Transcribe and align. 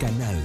Canal. 0.00 0.36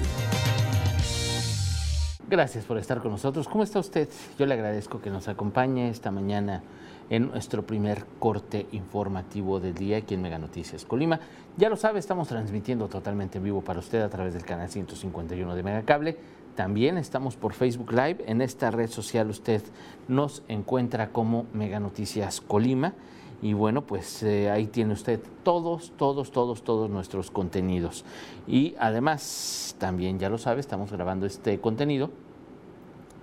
Gracias 2.30 2.66
por 2.66 2.78
estar 2.78 3.00
con 3.02 3.12
nosotros. 3.12 3.48
¿Cómo 3.48 3.64
está 3.64 3.80
usted? 3.80 4.08
Yo 4.38 4.46
le 4.46 4.54
agradezco 4.54 5.02
que 5.02 5.10
nos 5.10 5.28
acompañe 5.28 5.90
esta 5.90 6.12
mañana 6.12 6.62
en 7.10 7.30
nuestro 7.30 7.66
primer 7.66 8.06
corte 8.20 8.68
informativo 8.72 9.60
del 9.60 9.74
día 9.74 9.98
aquí 9.98 10.14
en 10.14 10.22
Mega 10.22 10.38
Noticias 10.38 10.86
Colima. 10.86 11.20
Ya 11.58 11.70
lo 11.70 11.76
sabe, 11.76 11.98
estamos 12.00 12.28
transmitiendo 12.28 12.88
totalmente 12.88 13.40
en 13.40 13.46
vivo 13.46 13.62
para 13.62 13.80
usted 13.80 14.02
a 14.02 14.10
través 14.10 14.34
del 14.34 14.46
canal 14.46 14.70
151 14.70 15.56
de 15.56 15.64
Megacable. 15.64 16.18
También 16.56 16.98
estamos 16.98 17.36
por 17.36 17.54
Facebook 17.54 17.92
Live. 17.92 18.24
En 18.28 18.42
esta 18.42 18.70
red 18.70 18.90
social 18.90 19.30
usted 19.30 19.64
nos 20.08 20.44
encuentra 20.48 21.10
como 21.10 21.48
Mega 21.54 21.80
Noticias 21.80 22.42
Colima. 22.42 22.94
Y 23.42 23.54
bueno, 23.54 23.82
pues 23.84 24.22
eh, 24.24 24.50
ahí 24.50 24.68
tiene 24.68 24.94
usted 24.94 25.22
todos, 25.44 25.94
todos, 25.98 26.32
todos, 26.32 26.64
todos 26.64 26.90
nuestros 26.90 27.32
contenidos. 27.32 28.04
Y 28.48 28.76
además, 28.80 29.76
también 29.78 30.20
ya 30.20 30.30
lo 30.30 30.38
sabe, 30.38 30.60
estamos 30.60 30.92
grabando 30.92 31.26
este 31.26 31.60
contenido, 31.60 32.10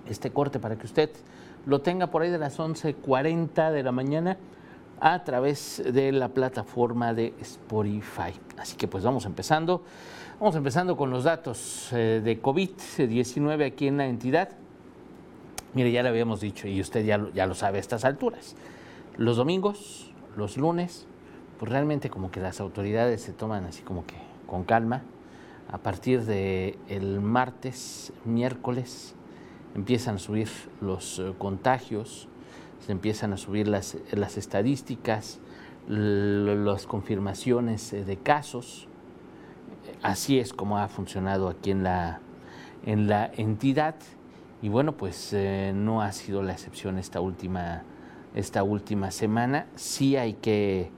este 0.09 0.31
corte 0.31 0.59
para 0.59 0.75
que 0.75 0.87
usted 0.87 1.11
lo 1.67 1.81
tenga 1.81 2.07
por 2.07 2.21
ahí 2.21 2.31
de 2.31 2.39
las 2.39 2.57
11.40 2.57 3.71
de 3.71 3.83
la 3.83 3.91
mañana 3.91 4.37
a 4.99 5.23
través 5.23 5.83
de 5.85 6.11
la 6.11 6.29
plataforma 6.29 7.13
de 7.13 7.33
Spotify. 7.41 8.33
Así 8.57 8.75
que 8.75 8.87
pues 8.87 9.03
vamos 9.03 9.25
empezando. 9.25 9.83
Vamos 10.39 10.55
empezando 10.55 10.95
con 10.95 11.09
los 11.09 11.23
datos 11.23 11.89
eh, 11.93 12.21
de 12.23 12.41
COVID-19 12.41 13.65
aquí 13.65 13.87
en 13.87 13.97
la 13.97 14.07
entidad. 14.07 14.49
Mire, 15.73 15.91
ya 15.91 16.03
le 16.03 16.09
habíamos 16.09 16.41
dicho 16.41 16.67
y 16.67 16.79
usted 16.79 17.03
ya, 17.05 17.27
ya 17.33 17.45
lo 17.45 17.55
sabe 17.55 17.77
a 17.77 17.81
estas 17.81 18.05
alturas. 18.05 18.55
Los 19.17 19.37
domingos, 19.37 20.11
los 20.35 20.57
lunes, 20.57 21.07
pues 21.57 21.71
realmente 21.71 22.11
como 22.11 22.29
que 22.29 22.39
las 22.39 22.59
autoridades 22.59 23.19
se 23.19 23.33
toman 23.33 23.65
así 23.65 23.81
como 23.81 24.05
que 24.05 24.15
con 24.45 24.63
calma. 24.63 25.01
A 25.71 25.79
partir 25.79 26.23
de 26.23 26.77
el 26.87 27.19
martes, 27.19 28.13
miércoles, 28.25 29.15
empiezan 29.73 30.15
a 30.15 30.19
subir 30.19 30.49
los 30.81 31.17
eh, 31.17 31.33
contagios, 31.35 32.27
se 32.85 32.91
empiezan 32.91 33.33
a 33.33 33.37
subir 33.37 33.67
las, 33.67 33.97
las 34.11 34.37
estadísticas, 34.37 35.39
las 35.87 36.85
confirmaciones 36.85 37.93
eh, 37.93 38.05
de 38.05 38.17
casos. 38.17 38.87
Así 40.03 40.37
es 40.37 40.53
como 40.53 40.77
ha 40.77 40.87
funcionado 40.89 41.49
aquí 41.49 41.71
en 41.71 41.81
la, 41.81 42.19
en 42.85 43.07
la 43.07 43.31
entidad. 43.35 43.95
Y 44.61 44.69
bueno, 44.69 44.91
pues 44.95 45.33
eh, 45.33 45.71
no 45.73 46.03
ha 46.03 46.11
sido 46.11 46.43
la 46.43 46.53
excepción 46.53 46.99
esta 46.99 47.19
última 47.19 47.83
esta 48.37 48.61
última 48.61 49.09
semana. 49.09 49.65
Sí 49.75 50.15
hay 50.15 50.33
que 50.33 50.91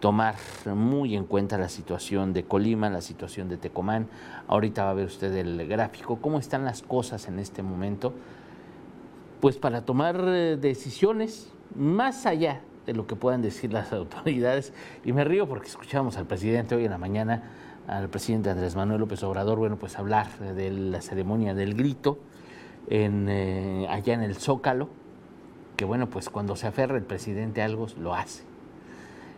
tomar 0.00 0.34
muy 0.74 1.14
en 1.14 1.24
cuenta 1.24 1.56
la 1.56 1.68
situación 1.68 2.32
de 2.32 2.42
Colima, 2.42 2.90
la 2.90 3.00
situación 3.00 3.48
de 3.48 3.56
Tecomán. 3.56 4.08
Ahorita 4.48 4.84
va 4.84 4.90
a 4.90 4.94
ver 4.94 5.06
usted 5.06 5.32
el 5.36 5.68
gráfico, 5.68 6.18
cómo 6.20 6.40
están 6.40 6.64
las 6.64 6.82
cosas 6.82 7.28
en 7.28 7.38
este 7.38 7.62
momento. 7.62 8.12
Pues 9.40 9.58
para 9.58 9.84
tomar 9.84 10.24
eh, 10.26 10.56
decisiones 10.60 11.52
más 11.76 12.26
allá 12.26 12.62
de 12.84 12.94
lo 12.94 13.06
que 13.06 13.14
puedan 13.14 13.42
decir 13.42 13.72
las 13.72 13.92
autoridades. 13.92 14.72
Y 15.04 15.12
me 15.12 15.22
río 15.22 15.48
porque 15.48 15.68
escuchamos 15.68 16.16
al 16.16 16.26
presidente 16.26 16.74
hoy 16.74 16.84
en 16.84 16.90
la 16.90 16.98
mañana, 16.98 17.44
al 17.86 18.08
presidente 18.08 18.50
Andrés 18.50 18.74
Manuel 18.74 18.98
López 18.98 19.22
Obrador, 19.22 19.56
bueno, 19.60 19.76
pues 19.76 19.96
hablar 20.00 20.36
de 20.38 20.70
la 20.72 21.00
ceremonia 21.00 21.54
del 21.54 21.74
grito 21.74 22.18
eh, 22.88 23.86
allá 23.88 24.14
en 24.14 24.22
el 24.22 24.34
Zócalo 24.34 25.01
que 25.76 25.84
bueno, 25.84 26.08
pues 26.08 26.28
cuando 26.28 26.56
se 26.56 26.66
aferra 26.66 26.96
el 26.96 27.04
presidente 27.04 27.62
a 27.62 27.64
algo, 27.64 27.86
lo 27.98 28.14
hace. 28.14 28.44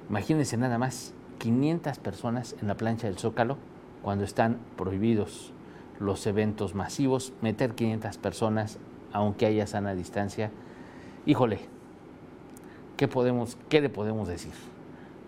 Imagínense 0.08 0.56
nada 0.56 0.78
más, 0.78 1.14
500 1.38 1.98
personas 1.98 2.56
en 2.60 2.68
la 2.68 2.76
plancha 2.76 3.06
del 3.06 3.18
Zócalo 3.18 3.58
cuando 4.02 4.24
están 4.24 4.58
prohibidos 4.76 5.52
los 5.98 6.26
eventos 6.26 6.74
masivos, 6.74 7.32
meter 7.40 7.74
500 7.74 8.18
personas, 8.18 8.78
aunque 9.12 9.46
haya 9.46 9.66
sana 9.66 9.94
distancia, 9.94 10.50
híjole, 11.24 11.60
¿qué, 12.96 13.08
podemos, 13.08 13.56
qué 13.68 13.80
le 13.80 13.88
podemos 13.88 14.28
decir? 14.28 14.52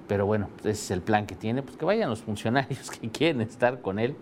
Pero 0.09 0.27
bueno, 0.27 0.49
ese 0.61 0.71
es 0.71 0.91
el 0.91 1.03
plan 1.03 1.27
que 1.27 1.35
tiene, 1.35 1.63
pues 1.63 1.77
que 1.77 1.85
vayan 1.85 2.11
los 2.11 2.23
funcionarios 2.23 2.91
que 3.01 3.09
quieren 3.09 3.41
estar 3.41 3.81
con 3.81 3.99
él. 3.99 4.17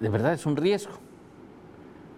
De 0.00 0.08
verdad 0.08 0.32
es 0.32 0.46
un 0.46 0.56
riesgo, 0.56 0.92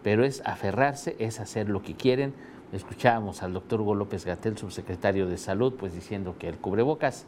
pero 0.02 0.24
es 0.24 0.42
aferrarse, 0.44 1.16
es 1.18 1.40
hacer 1.40 1.68
lo 1.68 1.82
que 1.82 1.94
quieren, 1.94 2.34
Escuchábamos 2.72 3.42
al 3.42 3.54
doctor 3.54 3.80
Hugo 3.80 3.94
López 3.94 4.26
Gatel, 4.26 4.58
subsecretario 4.58 5.26
de 5.26 5.38
Salud, 5.38 5.72
pues 5.78 5.94
diciendo 5.94 6.34
que 6.38 6.48
el 6.48 6.58
cubrebocas 6.58 7.24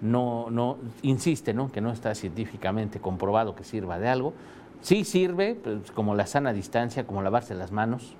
no, 0.00 0.50
no 0.50 0.78
insiste, 1.02 1.54
¿no? 1.54 1.70
que 1.70 1.80
no 1.80 1.92
está 1.92 2.12
científicamente 2.16 2.98
comprobado 2.98 3.54
que 3.54 3.62
sirva 3.62 4.00
de 4.00 4.08
algo. 4.08 4.32
Sí 4.80 5.04
sirve, 5.04 5.54
pues, 5.54 5.92
como 5.92 6.16
la 6.16 6.26
sana 6.26 6.52
distancia, 6.52 7.06
como 7.06 7.22
lavarse 7.22 7.54
las 7.54 7.70
manos, 7.70 8.16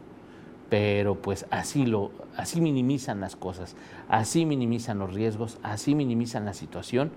pero 0.71 1.17
pues 1.17 1.45
así 1.51 1.87
lo, 1.87 2.13
así 2.37 2.61
minimizan 2.61 3.21
las 3.21 3.35
cosas, 3.35 3.75
así 4.09 4.47
minimizan 4.47 5.01
los 5.01 5.13
riesgos, 5.13 5.59
así 5.65 5.97
minimizan 5.97 6.45
la 6.45 6.55
situación 6.55 7.11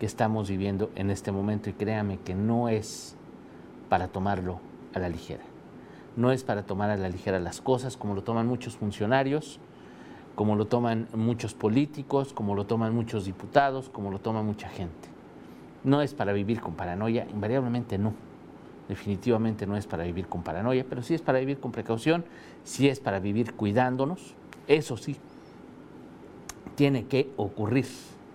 que 0.00 0.06
estamos 0.06 0.48
viviendo 0.48 0.90
en 0.96 1.10
este 1.10 1.30
momento 1.30 1.70
y 1.70 1.74
créame 1.74 2.18
que 2.18 2.34
no 2.34 2.68
es 2.68 3.14
para 3.88 4.08
tomarlo 4.08 4.58
a 4.94 4.98
la 4.98 5.08
ligera 5.08 5.49
no 6.16 6.32
es 6.32 6.44
para 6.44 6.64
tomar 6.64 6.90
a 6.90 6.96
la 6.96 7.08
ligera 7.08 7.38
las 7.40 7.60
cosas, 7.60 7.96
como 7.96 8.14
lo 8.14 8.22
toman 8.22 8.46
muchos 8.46 8.76
funcionarios, 8.76 9.60
como 10.34 10.56
lo 10.56 10.66
toman 10.66 11.08
muchos 11.14 11.54
políticos, 11.54 12.32
como 12.32 12.54
lo 12.54 12.66
toman 12.66 12.94
muchos 12.94 13.24
diputados, 13.24 13.88
como 13.88 14.10
lo 14.10 14.18
toma 14.18 14.42
mucha 14.42 14.68
gente. 14.68 15.08
No 15.84 16.02
es 16.02 16.14
para 16.14 16.32
vivir 16.32 16.60
con 16.60 16.74
paranoia, 16.74 17.26
invariablemente 17.30 17.98
no. 17.98 18.14
Definitivamente 18.88 19.66
no 19.66 19.76
es 19.76 19.86
para 19.86 20.04
vivir 20.04 20.26
con 20.26 20.42
paranoia, 20.42 20.84
pero 20.88 21.02
sí 21.02 21.14
es 21.14 21.22
para 21.22 21.38
vivir 21.38 21.60
con 21.60 21.72
precaución, 21.72 22.24
sí 22.64 22.88
es 22.88 23.00
para 23.00 23.20
vivir 23.20 23.54
cuidándonos. 23.54 24.34
Eso 24.66 24.96
sí, 24.96 25.16
tiene 26.74 27.06
que 27.06 27.30
ocurrir 27.36 27.86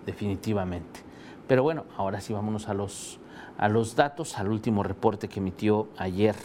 definitivamente. 0.05 1.01
Pero 1.47 1.63
bueno, 1.63 1.85
ahora 1.97 2.21
sí 2.21 2.33
vámonos 2.33 2.69
a 2.69 2.73
los, 2.73 3.19
a 3.57 3.69
los 3.69 3.95
datos, 3.95 4.37
al 4.37 4.49
último 4.49 4.83
reporte 4.83 5.27
que 5.27 5.39
emitió 5.39 5.87
ayer 5.97 6.35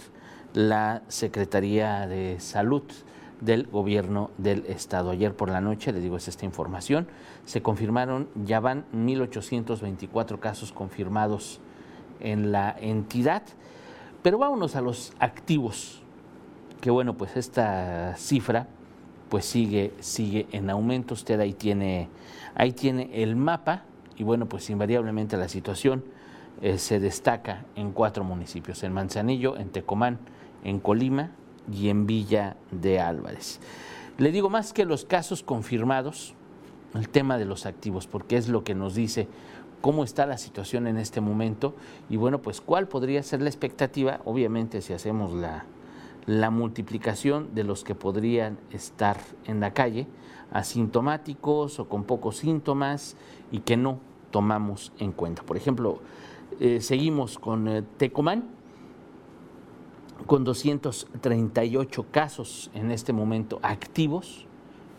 la 0.55 1.03
Secretaría 1.09 2.07
de 2.07 2.41
Salud 2.41 2.83
del 3.41 3.67
gobierno 3.67 4.31
del 4.39 4.67
estado. 4.67 5.11
Ayer 5.11 5.35
por 5.35 5.51
la 5.51 5.61
noche, 5.61 5.93
le 5.93 6.01
digo, 6.01 6.17
es 6.17 6.29
esta 6.29 6.45
información, 6.45 7.09
se 7.45 7.63
confirmaron, 7.63 8.29
ya 8.45 8.61
van 8.61 8.85
1.824 8.95 10.39
casos 10.39 10.73
confirmados 10.73 11.61
en 12.21 12.53
la 12.53 12.77
entidad, 12.79 13.43
pero 14.23 14.39
vámonos 14.39 14.77
a 14.77 14.83
los 14.83 15.13
activos, 15.19 16.03
que 16.81 16.91
bueno, 16.91 17.15
pues 17.17 17.37
esta 17.37 18.15
cifra 18.17 18.67
pues 19.31 19.45
sigue, 19.45 19.95
sigue 20.01 20.49
en 20.53 20.69
aumento, 20.71 21.15
usted 21.15 21.39
ahí 21.41 21.53
tiene, 21.53 22.09
ahí 22.55 22.73
tiene 22.73 23.23
el 23.23 23.37
mapa 23.37 23.85
y 24.17 24.25
bueno, 24.25 24.47
pues 24.47 24.69
invariablemente 24.69 25.37
la 25.37 25.49
situación 25.49 26.05
eh, 26.61 26.77
se 26.77 27.01
destaca 27.01 27.65
en 27.77 27.93
cuatro 27.93 28.25
municipios, 28.25 28.83
en 28.83 28.93
Manzanillo, 28.93 29.57
en 29.57 29.71
Tecomán, 29.71 30.19
en 30.65 30.81
Colima 30.81 31.31
y 31.73 31.89
en 31.89 32.07
Villa 32.07 32.57
de 32.71 33.01
Álvarez. 33.01 33.61
Le 34.19 34.33
digo 34.33 34.51
más 34.51 34.73
que 34.73 34.85
los 34.85 35.05
casos 35.05 35.43
confirmados, 35.43 36.35
el 36.95 37.09
tema 37.09 37.39
de 37.39 37.45
los 37.45 37.67
activos, 37.67 38.07
porque 38.07 38.37
es 38.37 38.49
lo 38.49 38.65
que 38.65 38.75
nos 38.75 38.95
dice 38.95 39.29
cómo 39.81 40.05
está 40.05 40.27
la 40.27 40.39
situación 40.39 40.87
en 40.87 40.99
este 40.99 41.21
momento 41.21 41.75
y 42.09 42.17
bueno, 42.17 42.43
pues 42.43 42.61
cuál 42.61 42.89
podría 42.89 43.23
ser 43.23 43.41
la 43.41 43.49
expectativa, 43.49 44.21
obviamente 44.25 44.83
si 44.83 44.93
hacemos 44.93 45.33
la, 45.33 45.65
la 46.27 46.51
multiplicación 46.51 47.55
de 47.55 47.65
los 47.65 47.85
que 47.85 47.95
podrían 47.95 48.59
estar 48.73 49.19
en 49.47 49.61
la 49.61 49.73
calle, 49.73 50.07
asintomáticos 50.53 51.79
o 51.81 51.89
con 51.89 52.05
pocos 52.05 52.39
síntomas 52.39 53.17
y 53.51 53.61
que 53.61 53.77
no 53.77 53.99
tomamos 54.31 54.93
en 54.99 55.13
cuenta. 55.13 55.43
Por 55.43 55.57
ejemplo, 55.57 56.01
eh, 56.59 56.81
seguimos 56.81 57.39
con 57.39 57.69
eh, 57.69 57.83
Tecomán, 57.97 58.45
con 60.27 60.45
238 60.45 62.07
casos 62.11 62.71
en 62.75 62.91
este 62.91 63.13
momento 63.13 63.59
activos. 63.63 64.47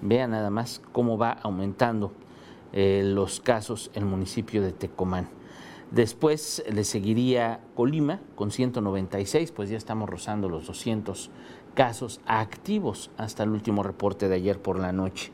Vean 0.01 0.31
nada 0.31 0.49
más 0.49 0.81
cómo 0.91 1.17
va 1.17 1.31
aumentando 1.31 2.11
eh, 2.73 3.03
los 3.05 3.39
casos 3.39 3.91
en 3.93 4.03
el 4.03 4.09
municipio 4.09 4.61
de 4.61 4.71
Tecomán. 4.71 5.29
Después 5.91 6.63
le 6.71 6.83
seguiría 6.85 7.59
Colima 7.75 8.21
con 8.35 8.51
196, 8.51 9.51
pues 9.51 9.69
ya 9.69 9.77
estamos 9.77 10.09
rozando 10.09 10.47
los 10.47 10.65
200 10.67 11.29
casos 11.73 12.21
activos 12.25 13.11
hasta 13.17 13.43
el 13.43 13.49
último 13.49 13.83
reporte 13.83 14.29
de 14.29 14.35
ayer 14.35 14.61
por 14.61 14.79
la 14.79 14.93
noche. 14.93 15.31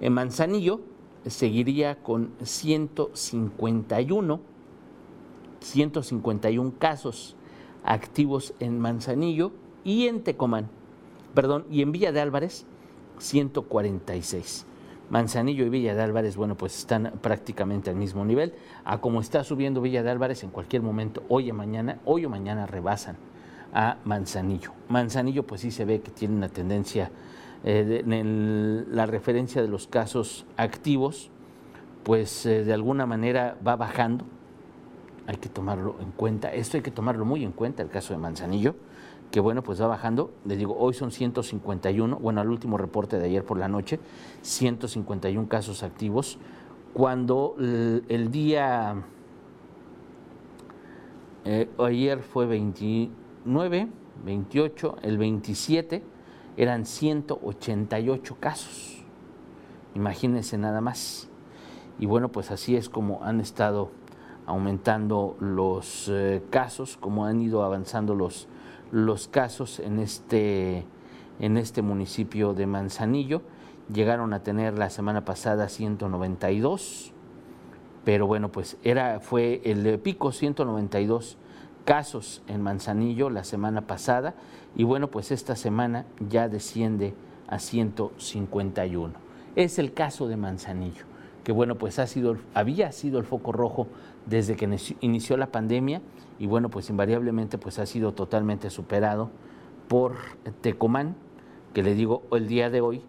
En 0.00 0.12
Manzanillo 0.12 0.80
seguiría 1.26 1.96
con 2.02 2.32
151, 2.42 4.40
151 5.60 6.72
casos 6.78 7.35
activos 7.86 8.52
en 8.60 8.78
Manzanillo 8.78 9.52
y 9.84 10.08
en 10.08 10.22
Tecomán, 10.22 10.68
perdón, 11.34 11.64
y 11.70 11.82
en 11.82 11.92
Villa 11.92 12.12
de 12.12 12.20
Álvarez 12.20 12.66
146. 13.18 14.66
Manzanillo 15.08 15.64
y 15.64 15.68
Villa 15.68 15.94
de 15.94 16.02
Álvarez, 16.02 16.36
bueno, 16.36 16.56
pues 16.56 16.76
están 16.76 17.12
prácticamente 17.22 17.90
al 17.90 17.96
mismo 17.96 18.24
nivel. 18.24 18.54
A 18.84 19.00
como 19.00 19.20
está 19.20 19.44
subiendo 19.44 19.80
Villa 19.80 20.02
de 20.02 20.10
Álvarez, 20.10 20.42
en 20.42 20.50
cualquier 20.50 20.82
momento, 20.82 21.22
hoy 21.28 21.50
o 21.50 21.54
mañana, 21.54 22.00
hoy 22.04 22.24
o 22.24 22.30
mañana 22.30 22.66
rebasan 22.66 23.16
a 23.72 23.98
Manzanillo. 24.04 24.72
Manzanillo, 24.88 25.46
pues 25.46 25.60
sí 25.60 25.70
se 25.70 25.84
ve 25.84 26.00
que 26.00 26.10
tiene 26.10 26.34
una 26.34 26.48
tendencia 26.48 27.10
eh, 27.62 28.02
en 28.04 28.86
la 28.90 29.06
referencia 29.06 29.62
de 29.62 29.68
los 29.68 29.86
casos 29.86 30.44
activos, 30.56 31.30
pues 32.02 32.44
eh, 32.46 32.64
de 32.64 32.72
alguna 32.72 33.06
manera 33.06 33.56
va 33.64 33.76
bajando. 33.76 34.24
Hay 35.26 35.36
que 35.36 35.48
tomarlo 35.48 35.96
en 36.00 36.12
cuenta. 36.12 36.52
Esto 36.52 36.76
hay 36.76 36.82
que 36.82 36.90
tomarlo 36.90 37.24
muy 37.24 37.44
en 37.44 37.52
cuenta, 37.52 37.82
el 37.82 37.88
caso 37.88 38.12
de 38.12 38.18
Manzanillo 38.18 38.74
que 39.30 39.40
bueno, 39.40 39.62
pues 39.62 39.80
va 39.80 39.86
bajando. 39.86 40.32
Les 40.44 40.58
digo, 40.58 40.76
hoy 40.78 40.94
son 40.94 41.10
151, 41.10 42.16
bueno, 42.16 42.40
al 42.40 42.48
último 42.48 42.78
reporte 42.78 43.18
de 43.18 43.26
ayer 43.26 43.44
por 43.44 43.58
la 43.58 43.68
noche, 43.68 44.00
151 44.42 45.48
casos 45.48 45.82
activos, 45.82 46.38
cuando 46.92 47.54
el, 47.58 48.30
día, 48.30 49.02
eh, 51.44 51.68
ayer 51.78 52.22
fue 52.22 52.46
29, 52.46 53.88
28, 54.24 54.96
el 55.02 55.18
27 55.18 56.02
eran 56.56 56.86
188 56.86 58.36
casos. 58.40 59.04
Imagínense 59.94 60.56
nada 60.56 60.80
más. 60.80 61.28
Y 61.98 62.06
bueno, 62.06 62.30
pues 62.30 62.50
así 62.50 62.76
es 62.76 62.88
como 62.88 63.22
han 63.24 63.40
estado 63.40 63.90
aumentando 64.46 65.36
los 65.40 66.08
eh, 66.08 66.42
casos, 66.50 66.96
como 66.96 67.26
han 67.26 67.40
ido 67.40 67.62
avanzando 67.62 68.14
los 68.14 68.48
los 68.90 69.28
casos 69.28 69.80
en 69.80 69.98
este, 69.98 70.84
en 71.40 71.56
este 71.56 71.82
municipio 71.82 72.54
de 72.54 72.66
Manzanillo. 72.66 73.42
Llegaron 73.92 74.32
a 74.32 74.42
tener 74.42 74.76
la 74.78 74.90
semana 74.90 75.24
pasada 75.24 75.68
192, 75.68 77.12
pero 78.04 78.26
bueno, 78.26 78.50
pues 78.50 78.76
era, 78.82 79.20
fue 79.20 79.60
el 79.64 79.98
pico 80.00 80.32
192 80.32 81.38
casos 81.84 82.42
en 82.48 82.62
Manzanillo 82.62 83.30
la 83.30 83.44
semana 83.44 83.86
pasada 83.86 84.34
y 84.74 84.82
bueno, 84.82 85.08
pues 85.08 85.30
esta 85.30 85.54
semana 85.54 86.04
ya 86.28 86.48
desciende 86.48 87.14
a 87.46 87.60
151. 87.60 89.14
Es 89.54 89.78
el 89.78 89.92
caso 89.92 90.26
de 90.26 90.36
Manzanillo, 90.36 91.04
que 91.44 91.52
bueno, 91.52 91.76
pues 91.76 92.00
ha 92.00 92.08
sido, 92.08 92.36
había 92.54 92.90
sido 92.90 93.20
el 93.20 93.24
foco 93.24 93.52
rojo 93.52 93.86
desde 94.26 94.56
que 94.56 94.68
inició 95.00 95.36
la 95.36 95.46
pandemia 95.46 96.02
y 96.38 96.46
bueno, 96.46 96.68
pues 96.68 96.90
invariablemente 96.90 97.58
pues 97.58 97.78
ha 97.78 97.86
sido 97.86 98.12
totalmente 98.12 98.70
superado 98.70 99.30
por 99.88 100.16
Tecomán, 100.60 101.16
que 101.72 101.82
le 101.82 101.94
digo 101.94 102.22
el 102.32 102.48
día 102.48 102.70
de 102.70 102.80
hoy 102.80 103.02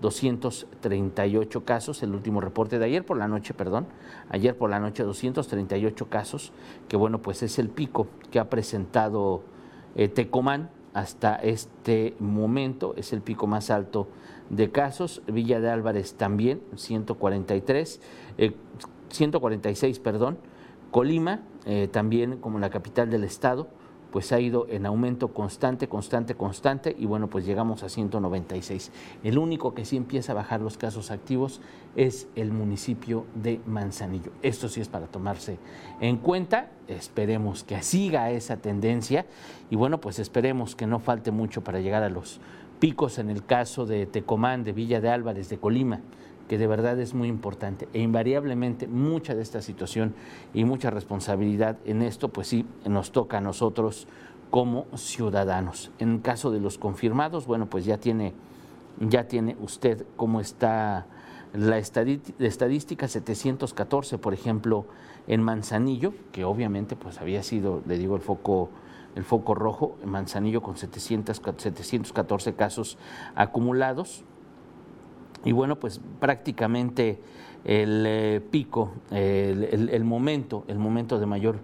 238 0.00 1.64
casos, 1.64 2.02
el 2.02 2.14
último 2.14 2.40
reporte 2.40 2.78
de 2.78 2.84
ayer 2.84 3.06
por 3.06 3.16
la 3.16 3.28
noche, 3.28 3.54
perdón, 3.54 3.86
ayer 4.28 4.56
por 4.56 4.68
la 4.68 4.80
noche 4.80 5.02
238 5.02 6.08
casos, 6.08 6.52
que 6.88 6.96
bueno, 6.96 7.22
pues 7.22 7.42
es 7.42 7.58
el 7.58 7.68
pico 7.68 8.08
que 8.30 8.38
ha 8.38 8.50
presentado 8.50 9.42
eh, 9.94 10.08
Tecomán 10.08 10.70
hasta 10.92 11.36
este 11.36 12.14
momento, 12.18 12.94
es 12.96 13.12
el 13.12 13.20
pico 13.22 13.46
más 13.46 13.70
alto 13.70 14.08
de 14.50 14.70
casos, 14.70 15.22
Villa 15.26 15.60
de 15.60 15.70
Álvarez 15.70 16.14
también, 16.14 16.60
143, 16.76 18.00
146, 19.08 19.96
eh, 19.96 20.00
perdón, 20.02 20.38
Colima, 20.94 21.40
eh, 21.66 21.88
también 21.90 22.36
como 22.36 22.60
la 22.60 22.70
capital 22.70 23.10
del 23.10 23.24
estado, 23.24 23.66
pues 24.12 24.30
ha 24.30 24.38
ido 24.38 24.68
en 24.70 24.86
aumento 24.86 25.34
constante, 25.34 25.88
constante, 25.88 26.36
constante 26.36 26.94
y 26.96 27.04
bueno, 27.04 27.28
pues 27.28 27.44
llegamos 27.44 27.82
a 27.82 27.88
196. 27.88 28.92
El 29.24 29.38
único 29.38 29.74
que 29.74 29.84
sí 29.84 29.96
empieza 29.96 30.30
a 30.30 30.34
bajar 30.36 30.60
los 30.60 30.78
casos 30.78 31.10
activos 31.10 31.60
es 31.96 32.28
el 32.36 32.52
municipio 32.52 33.26
de 33.34 33.60
Manzanillo. 33.66 34.30
Esto 34.40 34.68
sí 34.68 34.80
es 34.80 34.88
para 34.88 35.08
tomarse 35.08 35.58
en 36.00 36.16
cuenta, 36.18 36.70
esperemos 36.86 37.64
que 37.64 37.82
siga 37.82 38.30
esa 38.30 38.58
tendencia 38.58 39.26
y 39.70 39.74
bueno, 39.74 40.00
pues 40.00 40.20
esperemos 40.20 40.76
que 40.76 40.86
no 40.86 41.00
falte 41.00 41.32
mucho 41.32 41.64
para 41.64 41.80
llegar 41.80 42.04
a 42.04 42.08
los 42.08 42.40
picos 42.78 43.18
en 43.18 43.30
el 43.30 43.44
caso 43.44 43.84
de 43.84 44.06
Tecomán, 44.06 44.62
de 44.62 44.72
Villa 44.72 45.00
de 45.00 45.08
Álvarez, 45.08 45.48
de 45.48 45.58
Colima 45.58 46.02
que 46.48 46.58
de 46.58 46.66
verdad 46.66 46.98
es 47.00 47.14
muy 47.14 47.28
importante 47.28 47.88
e 47.92 48.00
invariablemente 48.00 48.86
mucha 48.86 49.34
de 49.34 49.42
esta 49.42 49.62
situación 49.62 50.14
y 50.52 50.64
mucha 50.64 50.90
responsabilidad 50.90 51.78
en 51.84 52.02
esto, 52.02 52.28
pues 52.28 52.48
sí, 52.48 52.66
nos 52.86 53.12
toca 53.12 53.38
a 53.38 53.40
nosotros 53.40 54.06
como 54.50 54.86
ciudadanos. 54.96 55.90
En 55.98 56.18
caso 56.18 56.50
de 56.50 56.60
los 56.60 56.78
confirmados, 56.78 57.46
bueno, 57.46 57.66
pues 57.66 57.84
ya 57.84 57.98
tiene, 57.98 58.34
ya 59.00 59.26
tiene 59.26 59.56
usted 59.60 60.06
cómo 60.16 60.40
está 60.40 61.06
la 61.52 61.78
estadística 61.78 63.08
714, 63.08 64.18
por 64.18 64.34
ejemplo, 64.34 64.86
en 65.26 65.42
Manzanillo, 65.42 66.12
que 66.32 66.44
obviamente 66.44 66.96
pues 66.96 67.20
había 67.20 67.42
sido, 67.42 67.82
le 67.86 67.96
digo, 67.96 68.16
el 68.16 68.22
foco 68.22 68.70
el 69.14 69.24
foco 69.24 69.54
rojo, 69.54 69.96
en 70.02 70.10
Manzanillo 70.10 70.62
con 70.62 70.76
700, 70.76 71.40
714 71.56 72.54
casos 72.54 72.98
acumulados, 73.34 74.24
y 75.44 75.52
bueno, 75.52 75.76
pues 75.76 76.00
prácticamente 76.20 77.20
el 77.64 78.04
eh, 78.06 78.40
pico, 78.50 78.92
el, 79.10 80.04
momento, 80.04 80.64
el 80.68 80.78
momento 80.78 81.18
de 81.18 81.26
mayor 81.26 81.58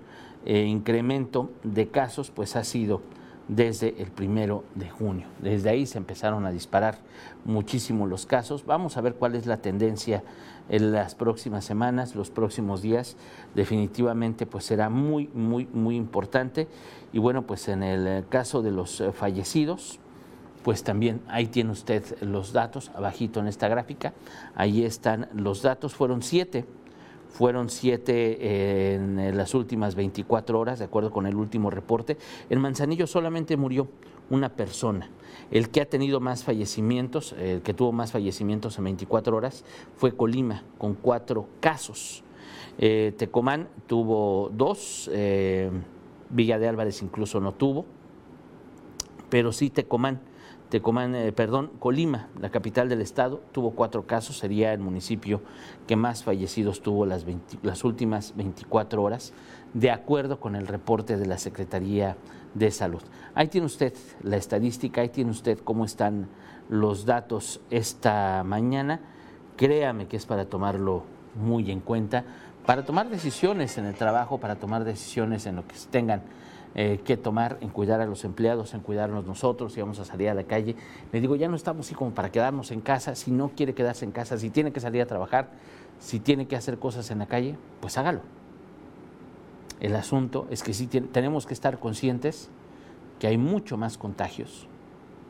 eh, 0.47 0.65
incremento 0.65 1.51
de 1.63 1.89
casos, 1.89 2.31
pues 2.31 2.57
ha 2.57 2.65
sido 2.65 3.03
desde 3.49 4.01
el 4.01 4.11
primero 4.11 4.65
de 4.77 4.89
junio. 4.89 5.27
Desde 5.41 5.71
ahí 5.71 5.85
se 5.85 5.99
empezaron 5.99 6.47
a 6.47 6.53
disparar 6.53 6.99
muchísimo 7.45 8.07
los 8.07 8.25
casos. 8.25 8.65
Vamos 8.65 8.97
a 8.97 9.01
ver 9.01 9.15
cuál 9.15 9.35
es 9.35 9.47
la 9.47 9.57
tendencia 9.57 10.23
en 10.69 10.93
las 10.93 11.17
próximas 11.17 11.65
semanas, 11.65 12.15
los 12.15 12.31
próximos 12.31 12.81
días. 12.81 13.17
Definitivamente, 13.55 14.47
pues 14.47 14.65
será 14.65 14.89
muy, 14.89 15.29
muy, 15.35 15.67
muy 15.73 15.97
importante. 15.97 16.69
Y 17.13 17.19
bueno, 17.19 17.47
pues 17.47 17.69
en 17.69 17.83
el 17.83 18.27
caso 18.29 18.63
de 18.63 18.71
los 18.71 19.01
eh, 19.01 19.11
fallecidos, 19.13 19.99
pues 20.63 20.83
también 20.85 21.21
ahí 21.29 21.47
tiene 21.47 21.71
usted 21.71 22.05
los 22.23 22.53
datos, 22.53 22.91
abajito 22.95 23.41
en 23.41 23.47
esta 23.47 23.69
gráfica, 23.69 24.13
ahí 24.55 24.85
están 24.85 25.29
los 25.35 25.63
datos, 25.63 25.95
fueron 25.95 26.23
siete, 26.23 26.67
fueron 27.31 27.71
siete 27.71 28.95
en 28.95 29.37
las 29.37 29.55
últimas 29.55 29.95
24 29.95 30.59
horas, 30.59 30.79
de 30.79 30.85
acuerdo 30.85 31.11
con 31.11 31.27
el 31.27 31.37
último 31.37 31.71
reporte. 31.71 32.19
En 32.51 32.61
Manzanillo 32.61 33.07
solamente 33.07 33.57
murió 33.57 33.89
una 34.29 34.51
persona. 34.51 35.09
El 35.51 35.71
que 35.71 35.81
ha 35.81 35.87
tenido 35.87 36.21
más 36.21 36.45
fallecimientos, 36.45 37.33
el 37.33 37.63
que 37.63 37.75
tuvo 37.75 37.93
más 37.93 38.13
fallecimientos 38.13 38.79
en 38.79 38.85
24 38.85 39.37
horas, 39.37 39.65
fue 39.97 40.17
Colima, 40.17 40.65
con 40.79 40.95
cuatro 40.95 41.47
casos. 41.61 42.23
Eh, 42.79 43.13
Tecomán 43.17 43.69
tuvo 43.87 44.51
dos, 44.53 45.11
eh, 45.13 45.71
Villa 46.31 46.59
de 46.59 46.69
Álvarez 46.69 47.03
incluso 47.03 47.41
no 47.41 47.53
tuvo, 47.53 47.85
pero 49.29 49.53
sí 49.53 49.71
Tecomán 49.71 50.21
Tecomán, 50.71 51.17
eh, 51.17 51.33
perdón, 51.33 51.73
Colima, 51.81 52.29
la 52.41 52.51
capital 52.51 52.89
del 52.89 53.01
estado, 53.01 53.43
tuvo 53.51 53.73
cuatro 53.73 54.07
casos, 54.07 54.39
sería 54.39 54.73
el 54.73 54.79
municipio 54.79 55.43
que 55.89 55.97
más 55.97 56.23
fallecidos 56.23 56.81
tuvo 56.81 57.07
las, 57.07 57.27
las 57.63 57.85
últimas 57.85 58.35
24 58.37 59.03
horas, 59.03 59.33
de 59.75 59.91
acuerdo 59.91 60.39
con 60.39 60.55
el 60.55 60.69
reporte 60.69 61.17
de 61.17 61.27
la 61.27 61.39
Secretaría 61.39 62.17
de 62.55 62.71
Salud. 62.71 63.03
Ahí 63.35 63.49
tiene 63.49 63.67
usted 63.67 63.93
la 64.23 64.37
estadística, 64.37 65.01
ahí 65.01 65.09
tiene 65.09 65.33
usted 65.33 65.59
cómo 65.59 65.85
están 65.85 66.29
los 66.69 67.05
datos 67.05 67.61
esta 67.71 68.45
mañana. 68.45 69.01
Créame 69.57 70.07
que 70.07 70.17
es 70.17 70.25
para 70.25 70.47
tomarlo 70.47 71.03
muy 71.35 71.71
en 71.73 71.81
cuenta, 71.81 72.25
para 72.65 72.85
tomar 72.85 73.09
decisiones 73.09 73.77
en 73.77 73.87
el 73.87 73.95
trabajo, 73.95 74.39
para 74.39 74.57
tomar 74.57 74.85
decisiones 74.85 75.47
en 75.47 75.57
lo 75.57 75.67
que 75.67 75.75
tengan 75.91 76.23
eh, 76.77 77.01
que 77.05 77.17
tomar 77.17 77.59
en 77.61 77.71
cuidar 77.71 78.01
a 78.01 78.07
los 78.07 78.25
empleados, 78.25 78.75
en 78.75 78.81
cuidarnos 78.81 79.27
nosotros, 79.27 79.73
si 79.73 79.81
vamos 79.81 79.99
a 79.99 80.05
salir 80.05 80.29
a 80.29 80.35
la 80.35 80.45
calle. 80.45 80.77
Le 81.11 81.21
digo, 81.21 81.35
ya 81.35 81.49
no 81.49 81.57
estamos 81.57 81.87
así 81.87 81.97
como 81.97 82.13
para 82.13 82.31
quedarnos 82.31 82.71
en 82.71 82.81
casa, 82.81 83.17
si 83.17 83.33
no 83.33 83.51
quiere 83.57 83.75
quedarse 83.75 84.05
en 84.05 84.13
casa, 84.13 84.39
si 84.39 84.51
tiene 84.51 84.73
que 84.73 84.79
salir 84.79 85.03
a 85.03 85.07
trabajar, 85.07 85.51
si 85.99 86.21
tiene 86.21 86.47
que 86.47 86.55
hacer 86.55 86.79
cosas 86.79 87.11
en 87.11 87.19
la 87.19 87.27
calle, 87.27 87.57
pues 87.81 87.99
hágalo. 87.99 88.21
El 89.81 89.97
asunto 89.97 90.47
es 90.51 90.63
que 90.63 90.73
sí 90.73 90.87
tenemos 90.87 91.45
que 91.47 91.55
estar 91.55 91.81
conscientes 91.81 92.51
que 93.19 93.27
hay 93.27 93.37
mucho 93.37 93.77
más 93.77 93.99
contagios, 93.99 94.69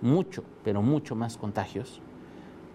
mucho, 0.03 0.45
pero 0.63 0.83
mucho 0.83 1.17
más 1.17 1.39
contagios 1.39 2.03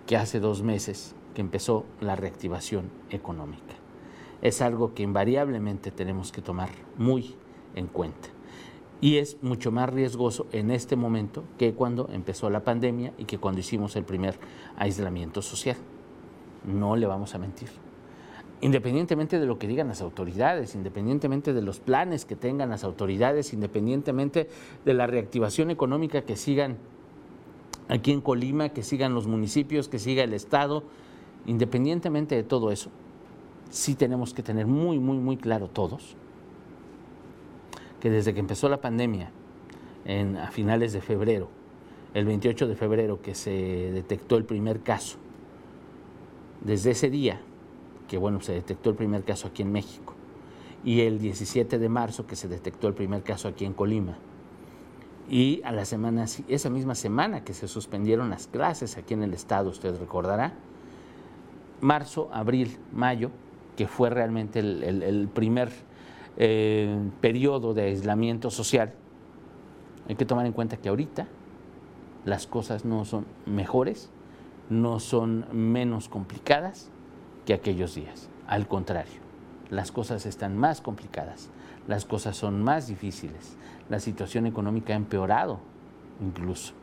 que 0.07 0.17
hace 0.17 0.39
dos 0.39 0.63
meses 0.63 1.15
que 1.35 1.41
empezó 1.41 1.85
la 2.01 2.15
reactivación 2.15 2.89
económica. 3.11 3.75
Es 4.41 4.61
algo 4.61 4.95
que 4.95 5.03
invariablemente 5.03 5.91
tenemos 5.91 6.31
que 6.31 6.41
tomar 6.41 6.69
muy 6.97 7.35
en 7.75 7.87
cuenta 7.87 8.34
y 9.01 9.17
es 9.17 9.37
mucho 9.41 9.71
más 9.71 9.89
riesgoso 9.89 10.47
en 10.51 10.71
este 10.71 10.95
momento 10.95 11.43
que 11.57 11.73
cuando 11.73 12.09
empezó 12.11 12.49
la 12.49 12.63
pandemia 12.63 13.13
y 13.17 13.25
que 13.25 13.37
cuando 13.37 13.59
hicimos 13.59 13.95
el 13.95 14.03
primer 14.03 14.37
aislamiento 14.77 15.41
social. 15.41 15.77
No 16.65 16.95
le 16.95 17.05
vamos 17.05 17.35
a 17.35 17.37
mentir. 17.37 17.69
Independientemente 18.61 19.39
de 19.39 19.45
lo 19.45 19.59
que 19.59 19.67
digan 19.67 19.89
las 19.89 20.01
autoridades, 20.01 20.75
independientemente 20.75 21.53
de 21.53 21.61
los 21.61 21.79
planes 21.79 22.25
que 22.25 22.35
tengan 22.35 22.69
las 22.69 22.83
autoridades, 22.83 23.53
independientemente 23.53 24.49
de 24.85 24.93
la 24.93 25.07
reactivación 25.07 25.69
económica 25.71 26.21
que 26.21 26.37
sigan 26.37 26.77
aquí 27.89 28.11
en 28.11 28.21
Colima, 28.21 28.69
que 28.69 28.81
sigan 28.81 29.13
los 29.13 29.27
municipios, 29.27 29.89
que 29.89 29.99
siga 29.99 30.23
el 30.23 30.33
Estado, 30.33 30.83
independientemente 31.45 32.35
de 32.35 32.43
todo 32.43 32.71
eso, 32.71 32.89
sí 33.69 33.93
tenemos 33.93 34.33
que 34.33 34.41
tener 34.41 34.65
muy, 34.65 34.99
muy, 34.99 35.17
muy 35.17 35.37
claro 35.37 35.67
todos 35.67 36.15
que 38.05 38.11
desde 38.11 38.35
que 38.35 38.39
empezó 38.39 38.69
la 38.69 38.81
pandemia, 38.81 39.31
en, 40.05 40.37
a 40.37 40.51
finales 40.51 40.93
de 40.93 41.01
febrero, 41.01 41.49
el 42.13 42.25
28 42.25 42.67
de 42.67 42.75
febrero 42.75 43.19
que 43.19 43.33
se 43.33 43.49
detectó 43.49 44.37
el 44.37 44.45
primer 44.45 44.81
caso, 44.81 45.17
desde 46.61 46.91
ese 46.91 47.09
día, 47.09 47.41
que 48.07 48.19
bueno, 48.19 48.41
se 48.41 48.53
detectó 48.53 48.91
el 48.91 48.95
primer 48.95 49.23
caso 49.23 49.47
aquí 49.47 49.63
en 49.63 49.71
México, 49.71 50.13
y 50.83 51.01
el 51.01 51.17
17 51.17 51.79
de 51.79 51.89
marzo 51.89 52.27
que 52.27 52.35
se 52.35 52.47
detectó 52.47 52.87
el 52.87 52.93
primer 52.93 53.23
caso 53.23 53.47
aquí 53.47 53.65
en 53.65 53.73
Colima, 53.73 54.19
y 55.27 55.63
a 55.63 55.71
la 55.71 55.83
semana, 55.83 56.25
esa 56.47 56.69
misma 56.69 56.93
semana 56.93 57.43
que 57.43 57.55
se 57.55 57.67
suspendieron 57.67 58.29
las 58.29 58.45
clases 58.45 58.97
aquí 58.97 59.15
en 59.15 59.23
el 59.23 59.33
estado, 59.33 59.71
usted 59.71 59.99
recordará, 59.99 60.53
marzo, 61.81 62.29
abril, 62.31 62.77
mayo, 62.93 63.31
que 63.75 63.87
fue 63.87 64.11
realmente 64.11 64.59
el, 64.59 65.27
primer 65.33 65.71
eh, 66.37 66.97
periodo 67.21 67.73
de 67.73 67.83
aislamiento 67.83 68.49
social, 68.49 68.93
hay 70.07 70.15
que 70.15 70.25
tomar 70.25 70.45
en 70.45 70.53
cuenta 70.53 70.77
que 70.77 70.89
ahorita 70.89 71.27
las 72.25 72.47
cosas 72.47 72.85
no 72.85 73.05
son 73.05 73.25
mejores, 73.45 74.09
no 74.69 74.99
son 74.99 75.45
menos 75.51 76.09
complicadas 76.09 76.89
que 77.45 77.53
aquellos 77.53 77.95
días. 77.95 78.29
Al 78.47 78.67
contrario, 78.67 79.21
las 79.69 79.91
cosas 79.91 80.25
están 80.25 80.57
más 80.57 80.81
complicadas, 80.81 81.49
las 81.87 82.05
cosas 82.05 82.35
son 82.35 82.63
más 82.63 82.87
difíciles, 82.87 83.57
la 83.89 83.99
situación 83.99 84.45
económica 84.45 84.93
ha 84.93 84.97
empeorado 84.97 85.59
incluso, 86.21 86.73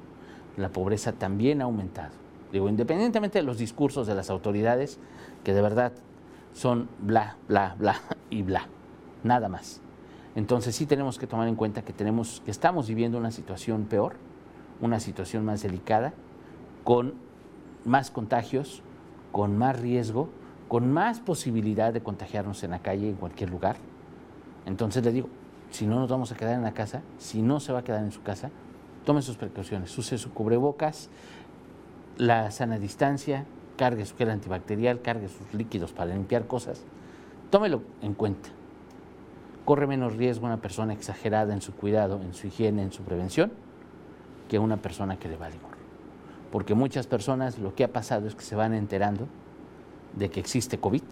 la 0.57 0.71
pobreza 0.71 1.13
también 1.13 1.61
ha 1.61 1.65
aumentado. 1.65 2.13
Digo, 2.53 2.69
independientemente 2.69 3.39
de 3.39 3.45
los 3.45 3.59
discursos 3.59 4.07
de 4.07 4.15
las 4.15 4.31
autoridades, 4.31 4.99
que 5.43 5.55
de 5.55 5.63
verdad 5.63 5.93
son 6.53 6.89
bla, 7.01 7.37
bla, 7.49 7.75
bla 7.79 7.97
y 8.31 8.43
bla, 8.43 8.67
nada 9.25 9.49
más. 9.49 9.81
Entonces 10.35 10.75
sí 10.75 10.87
tenemos 10.87 11.19
que 11.19 11.27
tomar 11.27 11.49
en 11.49 11.57
cuenta 11.57 11.83
que, 11.83 11.93
tenemos, 11.93 12.43
que 12.45 12.51
estamos 12.51 12.89
viviendo 12.89 13.19
una 13.19 13.31
situación 13.31 13.85
peor, 13.85 14.15
una 14.81 14.99
situación 14.99 15.45
más 15.45 15.63
delicada, 15.63 16.15
con 16.85 17.15
más 17.85 18.11
contagios, 18.11 18.83
con 19.31 19.59
más 19.59 19.79
riesgo, 19.79 20.29
con 20.69 20.91
más 20.91 21.21
posibilidad 21.21 21.93
de 21.93 22.03
contagiarnos 22.03 22.63
en 22.65 22.71
la 22.71 22.79
calle, 22.79 23.11
en 23.11 23.17
cualquier 23.17 23.51
lugar. 23.51 23.77
Entonces 24.65 25.05
le 25.05 25.13
digo, 25.13 25.29
si 25.71 25.87
no 25.87 25.97
nos 25.97 26.09
vamos 26.09 26.33
a 26.33 26.37
quedar 26.37 26.55
en 26.55 26.63
la 26.63 26.73
casa, 26.73 27.03
si 27.19 27.43
no 27.43 27.61
se 27.61 27.73
va 27.73 27.81
a 27.81 27.85
quedar 27.85 28.03
en 28.03 28.13
su 28.13 28.23
casa, 28.23 28.51
tome 29.05 29.21
sus 29.23 29.37
precauciones, 29.37 29.97
use 29.99 30.17
su 30.17 30.33
cubrebocas, 30.33 31.11
la 32.17 32.51
sana 32.51 32.79
distancia, 32.79 33.45
cargue 33.77 34.07
su 34.07 34.17
gel 34.17 34.31
antibacterial, 34.31 35.03
cargue 35.03 35.29
sus 35.29 35.53
líquidos 35.53 35.93
para 35.93 36.15
limpiar 36.15 36.47
cosas. 36.47 36.85
Tómelo 37.51 37.83
en 38.01 38.15
cuenta. 38.15 38.51
Corre 39.65 39.87
menos 39.87 40.17
riesgo 40.17 40.47
una 40.47 40.61
persona 40.61 40.93
exagerada 40.93 41.55
en 41.55 41.63
su 41.63 41.75
cuidado, 41.75 42.21
en 42.23 42.35
su 42.35 42.49
higiene, 42.49 42.83
en 42.83 42.93
su 42.93 43.03
prevención, 43.03 43.53
que 44.49 44.59
una 44.59 44.79
persona 44.79 45.19
que 45.19 45.29
le 45.29 45.37
vale 45.37 45.57
gorro. 45.63 45.77
Porque 46.51 46.75
muchas 46.75 47.07
personas 47.07 47.59
lo 47.59 47.75
que 47.75 47.85
ha 47.85 47.93
pasado 47.93 48.27
es 48.27 48.35
que 48.35 48.43
se 48.43 48.57
van 48.57 48.75
enterando 48.75 49.29
de 50.17 50.31
que 50.31 50.41
existe 50.41 50.79
COVID, 50.79 51.03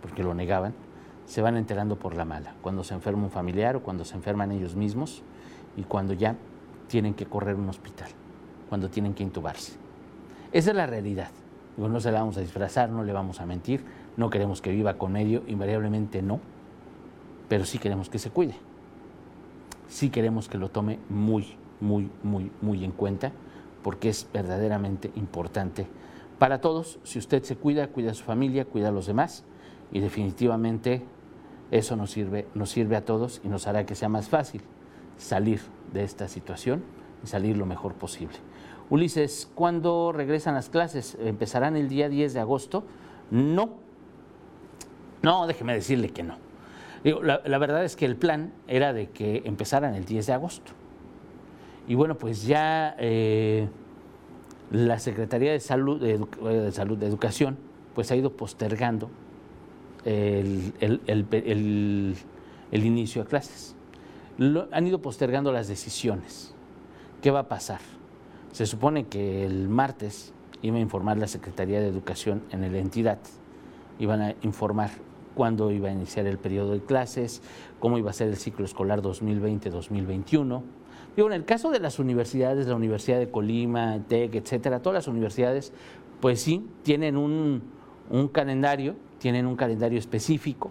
porque 0.00 0.22
lo 0.22 0.34
negaban, 0.34 0.72
se 1.26 1.42
van 1.42 1.56
enterando 1.56 1.96
por 1.96 2.14
la 2.14 2.24
mala, 2.24 2.54
cuando 2.62 2.84
se 2.84 2.94
enferma 2.94 3.24
un 3.24 3.30
familiar 3.30 3.76
o 3.76 3.82
cuando 3.82 4.04
se 4.04 4.14
enferman 4.14 4.52
ellos 4.52 4.76
mismos 4.76 5.22
y 5.76 5.82
cuando 5.82 6.14
ya 6.14 6.36
tienen 6.86 7.12
que 7.12 7.26
correr 7.26 7.56
un 7.56 7.68
hospital, 7.68 8.08
cuando 8.68 8.88
tienen 8.88 9.14
que 9.14 9.24
intubarse. 9.24 9.74
Esa 10.52 10.70
es 10.70 10.76
la 10.76 10.86
realidad. 10.86 11.28
no 11.76 12.00
se 12.00 12.10
la 12.10 12.20
vamos 12.20 12.38
a 12.38 12.40
disfrazar, 12.40 12.88
no 12.88 13.04
le 13.04 13.12
vamos 13.12 13.40
a 13.40 13.46
mentir, 13.46 13.84
no 14.16 14.30
queremos 14.30 14.62
que 14.62 14.70
viva 14.70 14.94
con 14.94 15.12
medio, 15.12 15.42
invariablemente 15.46 16.22
no, 16.22 16.40
pero 17.48 17.64
sí 17.64 17.78
queremos 17.78 18.08
que 18.08 18.18
se 18.18 18.30
cuide. 18.30 18.54
Sí 19.88 20.10
queremos 20.10 20.48
que 20.48 20.58
lo 20.58 20.68
tome 20.70 20.98
muy, 21.08 21.56
muy, 21.80 22.10
muy, 22.22 22.50
muy 22.60 22.84
en 22.84 22.92
cuenta, 22.92 23.32
porque 23.82 24.10
es 24.10 24.28
verdaderamente 24.32 25.10
importante 25.16 25.86
para 26.38 26.60
todos. 26.60 26.98
Si 27.04 27.18
usted 27.18 27.42
se 27.42 27.56
cuida, 27.56 27.88
cuida 27.88 28.10
a 28.10 28.14
su 28.14 28.24
familia, 28.24 28.64
cuida 28.64 28.88
a 28.88 28.92
los 28.92 29.06
demás, 29.06 29.44
y 29.90 30.00
definitivamente 30.00 31.02
eso 31.70 31.96
nos 31.96 32.10
sirve, 32.10 32.46
nos 32.54 32.70
sirve 32.70 32.96
a 32.96 33.04
todos 33.04 33.40
y 33.44 33.48
nos 33.48 33.66
hará 33.66 33.86
que 33.86 33.94
sea 33.94 34.08
más 34.08 34.28
fácil 34.28 34.62
salir 35.16 35.60
de 35.92 36.04
esta 36.04 36.28
situación 36.28 36.82
y 37.24 37.26
salir 37.26 37.56
lo 37.56 37.66
mejor 37.66 37.94
posible. 37.94 38.36
Ulises, 38.90 39.50
¿cuándo 39.54 40.12
regresan 40.12 40.54
las 40.54 40.70
clases? 40.70 41.16
¿Empezarán 41.20 41.76
el 41.76 41.88
día 41.88 42.08
10 42.08 42.34
de 42.34 42.40
agosto? 42.40 42.84
No. 43.30 43.70
No, 45.22 45.46
déjeme 45.46 45.74
decirle 45.74 46.10
que 46.10 46.22
no. 46.22 46.47
La, 47.04 47.58
verdad 47.58 47.84
es 47.84 47.96
que 47.96 48.04
el 48.06 48.16
plan 48.16 48.52
era 48.66 48.92
de 48.92 49.08
que 49.10 49.42
empezaran 49.44 49.94
el 49.94 50.04
10 50.04 50.26
de 50.26 50.32
agosto. 50.32 50.72
Y 51.86 51.94
bueno, 51.94 52.16
pues 52.16 52.44
ya 52.46 52.94
eh, 52.98 53.68
la 54.70 54.98
Secretaría 54.98 55.52
de 55.52 55.60
Salud, 55.60 56.00
de, 56.00 56.72
Salud, 56.72 56.98
de 56.98 57.06
Educación, 57.06 57.56
pues 57.94 58.10
ha 58.10 58.16
ido 58.16 58.36
postergando 58.36 59.10
el, 60.04 60.72
inicio 62.72 63.22
de 63.22 63.28
clases. 63.28 63.74
han 64.72 64.86
ido 64.86 65.00
postergando 65.00 65.52
las 65.52 65.68
decisiones. 65.68 66.54
¿Qué 67.22 67.30
va 67.30 67.40
a 67.40 67.48
pasar? 67.48 67.80
Se 68.52 68.66
supone 68.66 69.06
que 69.06 69.44
el 69.44 69.68
martes 69.68 70.32
iba 70.62 70.76
a 70.76 70.80
informar 70.80 71.18
la 71.18 71.26
Secretaría 71.26 71.80
de 71.80 71.88
Educación 71.88 72.42
en 72.50 72.60
la 72.60 72.78
entidad. 72.78 73.18
Iban 73.98 74.20
a 74.20 74.34
informar 74.42 74.90
cuándo 75.38 75.70
iba 75.70 75.88
a 75.88 75.92
iniciar 75.92 76.26
el 76.26 76.36
periodo 76.36 76.72
de 76.72 76.80
clases, 76.80 77.40
cómo 77.78 77.96
iba 77.96 78.10
a 78.10 78.12
ser 78.12 78.26
el 78.28 78.36
ciclo 78.36 78.66
escolar 78.66 79.00
2020-2021. 79.00 80.62
Digo, 81.16 81.28
en 81.28 81.34
el 81.34 81.44
caso 81.44 81.70
de 81.70 81.80
las 81.80 81.98
universidades, 81.98 82.66
la 82.66 82.74
Universidad 82.74 83.18
de 83.18 83.30
Colima, 83.30 84.00
TEC, 84.06 84.34
etcétera, 84.34 84.82
todas 84.82 84.94
las 84.94 85.08
universidades, 85.08 85.72
pues 86.20 86.40
sí, 86.42 86.66
tienen 86.82 87.16
un, 87.16 87.62
un 88.10 88.28
calendario 88.28 88.96
tienen 89.18 89.46
un 89.46 89.56
calendario 89.56 89.98
específico, 89.98 90.70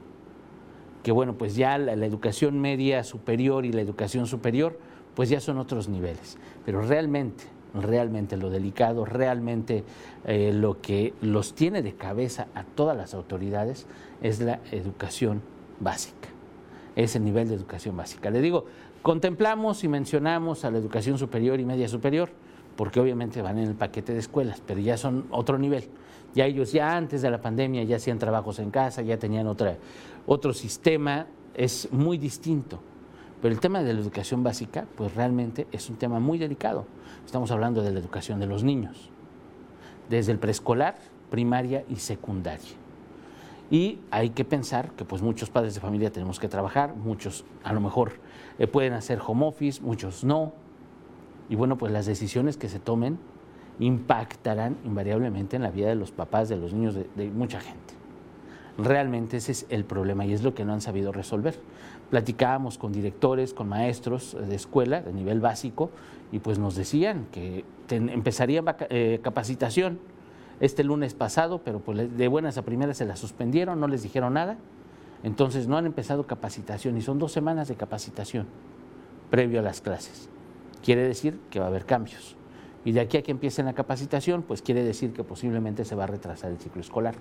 que 1.04 1.12
bueno, 1.12 1.38
pues 1.38 1.56
ya 1.56 1.78
la, 1.78 1.94
educación 2.06 2.60
media 2.60 3.04
superior 3.04 3.66
y 3.66 3.72
la 3.72 3.82
educación 3.82 4.26
superior, 4.26 4.80
pues 5.16 5.30
ya 5.30 5.40
son 5.40 5.58
otros 5.58 5.88
niveles. 5.90 6.38
Pero 6.66 6.82
realmente, 6.82 7.44
realmente 7.82 8.38
lo 8.38 8.50
delicado, 8.50 9.06
realmente 9.06 9.84
eh, 10.26 10.52
lo 10.54 10.82
que 10.82 11.14
los 11.22 11.54
tiene 11.54 11.82
de 11.82 11.94
cabeza 11.94 12.48
a 12.56 12.64
todas 12.64 12.96
las 12.96 13.14
autoridades 13.14 13.88
es 14.22 14.40
la 14.40 14.60
educación 14.72 15.42
básica, 15.80 16.30
es 16.96 17.16
el 17.16 17.24
nivel 17.24 17.50
de 17.50 17.56
educación 17.56 17.96
básica. 17.96 18.30
Le 18.30 18.42
digo, 18.42 18.66
contemplamos 19.02 19.84
y 19.84 19.88
mencionamos 19.88 20.66
a 20.66 20.72
la 20.72 20.78
educación 20.78 21.18
superior 21.18 21.60
y 21.60 21.66
media 21.66 21.88
superior, 21.88 22.30
porque 22.76 23.00
obviamente 23.00 23.42
van 23.42 23.58
en 23.58 23.68
el 23.70 23.76
paquete 23.76 24.14
de 24.14 24.20
escuelas, 24.20 24.62
pero 24.66 24.80
ya 24.80 24.98
son 24.98 25.26
otro 25.32 25.58
nivel. 25.58 25.90
Ya 26.36 26.46
ellos 26.46 26.72
ya 26.72 26.96
antes 26.96 27.22
de 27.22 27.32
la 27.32 27.42
pandemia 27.42 27.84
ya 27.84 27.96
hacían 27.96 28.20
trabajos 28.20 28.60
en 28.60 28.70
casa, 28.70 29.02
ya 29.02 29.18
tenían 29.18 29.48
otra, 29.48 29.78
otro 30.28 30.54
sistema, 30.54 31.26
es 31.56 31.92
muy 31.92 32.18
distinto. 32.18 32.80
Pero 33.42 33.54
el 33.54 33.60
tema 33.60 33.84
de 33.84 33.94
la 33.94 34.00
educación 34.00 34.44
básica, 34.44 34.86
pues 34.96 35.14
realmente 35.16 35.68
es 35.72 35.90
un 35.90 35.98
tema 35.98 36.20
muy 36.20 36.38
delicado. 36.38 36.86
Estamos 37.26 37.52
hablando 37.52 37.84
de 37.84 37.92
la 37.92 38.00
educación 38.00 38.40
de 38.40 38.48
los 38.48 38.64
niños, 38.64 39.10
desde 40.10 40.32
el 40.32 40.40
preescolar, 40.40 40.96
primaria 41.30 41.84
y 41.90 41.98
secundaria. 41.98 42.76
Y 43.70 44.00
hay 44.12 44.30
que 44.30 44.46
pensar 44.46 44.92
que 44.92 45.04
pues 45.04 45.22
muchos 45.22 45.50
padres 45.50 45.76
de 45.76 45.82
familia 45.82 46.12
tenemos 46.12 46.40
que 46.40 46.48
trabajar, 46.48 46.96
muchos 46.96 47.44
a 47.64 47.74
lo 47.74 47.82
mejor 47.82 48.14
eh, 48.60 48.68
pueden 48.68 48.94
hacer 48.94 49.20
home 49.26 49.46
office, 49.46 49.82
muchos 49.82 50.24
no. 50.24 50.54
Y 51.50 51.56
bueno, 51.56 51.78
pues 51.78 51.92
las 51.92 52.06
decisiones 52.06 52.56
que 52.56 52.70
se 52.70 52.80
tomen 52.80 53.20
impactarán 53.80 54.78
invariablemente 54.86 55.56
en 55.58 55.64
la 55.64 55.72
vida 55.72 55.90
de 55.90 55.96
los 55.96 56.12
papás, 56.12 56.50
de 56.50 56.56
los 56.58 56.74
niños, 56.74 56.96
de, 56.96 57.30
mucha 57.30 57.60
gente. 57.60 57.94
Realmente 58.78 59.38
ese 59.38 59.52
es 59.52 59.66
el 59.70 59.84
problema 59.84 60.26
y 60.26 60.34
es 60.34 60.44
lo 60.44 60.54
que 60.54 60.64
no 60.64 60.74
han 60.74 60.82
sabido 60.82 61.12
resolver. 61.12 61.60
Platicábamos 62.10 62.78
con 62.78 62.94
directores, 62.94 63.54
con 63.54 63.68
maestros 63.68 64.36
de 64.40 64.56
escuela 64.56 65.02
de 65.02 65.14
nivel 65.14 65.42
básico 65.42 65.90
y 66.32 66.40
pues 66.40 66.58
nos 66.60 66.76
decían 66.76 67.28
que 67.32 67.66
empezaría 67.90 68.64
eh, 68.90 69.20
capacitación 69.22 70.00
este 70.60 70.84
lunes 70.84 71.14
pasado, 71.14 71.62
pero 71.64 71.80
pues 71.80 72.18
de 72.18 72.28
buenas 72.28 72.58
a 72.58 72.64
primeras 72.64 72.98
se 72.98 73.06
la 73.06 73.16
suspendieron, 73.16 73.80
no 73.80 73.88
les 73.88 74.04
dijeron 74.04 74.34
nada. 74.34 74.58
Entonces 75.24 75.68
no 75.68 75.78
han 75.78 75.86
empezado 75.86 76.26
capacitación 76.26 76.98
y 76.98 77.02
son 77.02 77.20
dos 77.20 77.32
semanas 77.32 77.68
de 77.68 77.76
capacitación 77.76 78.48
previo 79.30 79.60
a 79.60 79.64
las 79.64 79.82
clases. 79.82 80.30
Quiere 80.84 81.04
decir 81.04 81.40
que 81.50 81.60
va 81.60 81.66
a 81.66 81.70
haber 81.70 81.86
cambios. 81.86 82.36
Y 82.86 82.94
de 82.94 83.02
aquí 83.02 83.18
a 83.18 83.24
que 83.24 83.32
empiece 83.32 83.64
la 83.64 83.74
capacitación, 83.74 84.44
pues 84.44 84.62
quiere 84.62 84.84
decir 84.84 85.12
que 85.12 85.24
posiblemente 85.24 85.84
se 85.84 85.96
va 85.96 86.06
a 86.06 86.08
retrasar 86.08 86.52
el 86.52 86.58
ciclo 86.58 86.82
escolar. 86.82 87.16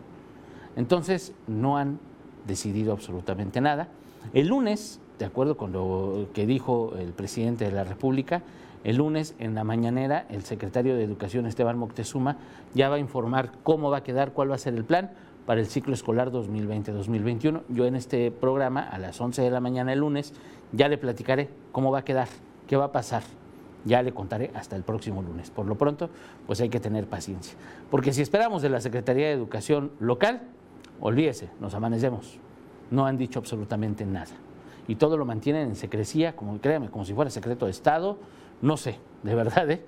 Entonces, 0.76 1.32
no 1.48 1.76
han 1.76 1.98
decidido 2.46 2.92
absolutamente 2.92 3.60
nada. 3.60 3.88
El 4.32 4.48
lunes 4.48 5.00
de 5.18 5.24
acuerdo 5.24 5.56
con 5.56 5.72
lo 5.72 6.26
que 6.34 6.46
dijo 6.46 6.94
el 6.98 7.12
presidente 7.12 7.64
de 7.64 7.72
la 7.72 7.84
República, 7.84 8.42
el 8.84 8.96
lunes 8.96 9.34
en 9.38 9.54
la 9.54 9.64
mañanera 9.64 10.26
el 10.28 10.42
secretario 10.42 10.94
de 10.96 11.04
Educación 11.04 11.46
Esteban 11.46 11.78
Moctezuma 11.78 12.36
ya 12.74 12.88
va 12.88 12.96
a 12.96 12.98
informar 12.98 13.52
cómo 13.62 13.90
va 13.90 13.98
a 13.98 14.02
quedar, 14.02 14.32
cuál 14.32 14.50
va 14.50 14.56
a 14.56 14.58
ser 14.58 14.74
el 14.74 14.84
plan 14.84 15.10
para 15.46 15.60
el 15.60 15.66
ciclo 15.66 15.94
escolar 15.94 16.30
2020-2021. 16.30 17.62
Yo 17.68 17.86
en 17.86 17.96
este 17.96 18.30
programa 18.30 18.80
a 18.80 18.98
las 18.98 19.20
11 19.20 19.42
de 19.42 19.50
la 19.50 19.60
mañana 19.60 19.92
el 19.92 20.00
lunes 20.00 20.34
ya 20.72 20.88
le 20.88 20.98
platicaré 20.98 21.48
cómo 21.72 21.90
va 21.90 22.00
a 22.00 22.04
quedar, 22.04 22.28
qué 22.66 22.76
va 22.76 22.86
a 22.86 22.92
pasar. 22.92 23.22
Ya 23.84 24.02
le 24.02 24.12
contaré 24.12 24.50
hasta 24.54 24.74
el 24.74 24.82
próximo 24.82 25.22
lunes. 25.22 25.50
Por 25.50 25.66
lo 25.66 25.76
pronto, 25.76 26.10
pues 26.46 26.60
hay 26.60 26.68
que 26.68 26.80
tener 26.80 27.06
paciencia. 27.06 27.56
Porque 27.88 28.12
si 28.12 28.20
esperamos 28.20 28.60
de 28.60 28.68
la 28.68 28.80
Secretaría 28.80 29.26
de 29.28 29.32
Educación 29.32 29.92
local, 30.00 30.42
olvídese, 31.00 31.48
nos 31.60 31.74
amanecemos. 31.74 32.40
No 32.90 33.06
han 33.06 33.16
dicho 33.16 33.38
absolutamente 33.38 34.04
nada. 34.04 34.32
Y 34.88 34.96
todo 34.96 35.16
lo 35.16 35.24
mantienen 35.24 35.68
en 35.68 35.76
secrecía, 35.76 36.36
como 36.36 36.58
créame, 36.60 36.90
como 36.90 37.04
si 37.04 37.12
fuera 37.14 37.30
secreto 37.30 37.66
de 37.66 37.72
Estado. 37.72 38.18
No 38.62 38.76
sé, 38.76 38.98
de 39.22 39.34
verdad, 39.34 39.70
¿eh? 39.70 39.84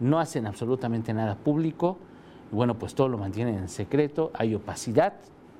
no 0.00 0.18
hacen 0.18 0.46
absolutamente 0.46 1.14
nada 1.14 1.36
público. 1.36 1.98
Bueno, 2.50 2.78
pues 2.78 2.94
todo 2.94 3.08
lo 3.08 3.18
mantienen 3.18 3.56
en 3.56 3.68
secreto. 3.68 4.30
Hay 4.34 4.54
opacidad, 4.54 5.14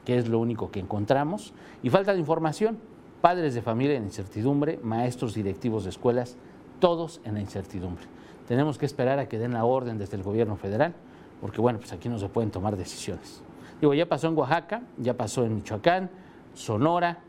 que 0.05 0.19
es 0.19 0.29
lo 0.29 0.39
único 0.39 0.71
que 0.71 0.81
encontramos. 0.81 1.55
Y 1.83 1.91
falta 1.91 2.13
de 2.13 2.19
información. 2.19 2.79
Padres 3.23 3.55
de 3.55 3.63
familia 3.63 3.97
en 3.97 4.05
incertidumbre, 4.05 4.81
maestros 4.83 5.35
directivos 5.35 5.85
de 5.85 5.91
escuelas 5.91 6.37
todos 6.83 7.21
en 7.25 7.35
la 7.35 7.41
incertidumbre. 7.41 8.03
Tenemos 8.49 8.77
que 8.77 8.87
esperar 8.87 9.21
a 9.21 9.29
que 9.29 9.39
den 9.39 9.53
la 9.53 9.65
orden 9.65 9.99
desde 9.99 10.17
el 10.17 10.25
gobierno 10.25 10.57
federal, 10.57 10.95
porque 11.41 11.61
bueno, 11.61 11.79
pues 11.79 11.93
aquí 11.93 12.09
no 12.09 12.19
se 12.19 12.29
pueden 12.29 12.51
tomar 12.51 12.77
decisiones. 12.77 13.41
Digo, 13.81 13.95
ya 13.95 14.09
pasó 14.09 14.27
en 14.27 14.37
Oaxaca, 14.37 14.83
ya 14.99 15.17
pasó 15.17 15.45
en 15.45 15.55
Michoacán, 15.55 16.11
Sonora, 16.55 17.21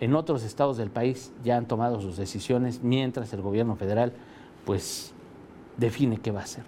en 0.00 0.14
otros 0.14 0.44
estados 0.44 0.76
del 0.76 0.90
país 0.90 1.32
ya 1.42 1.56
han 1.56 1.66
tomado 1.66 2.00
sus 2.00 2.16
decisiones 2.16 2.82
mientras 2.82 3.32
el 3.32 3.42
gobierno 3.42 3.76
federal 3.76 4.12
pues 4.64 5.12
define 5.76 6.18
qué 6.18 6.30
va 6.30 6.40
a 6.40 6.44
hacer. 6.44 6.64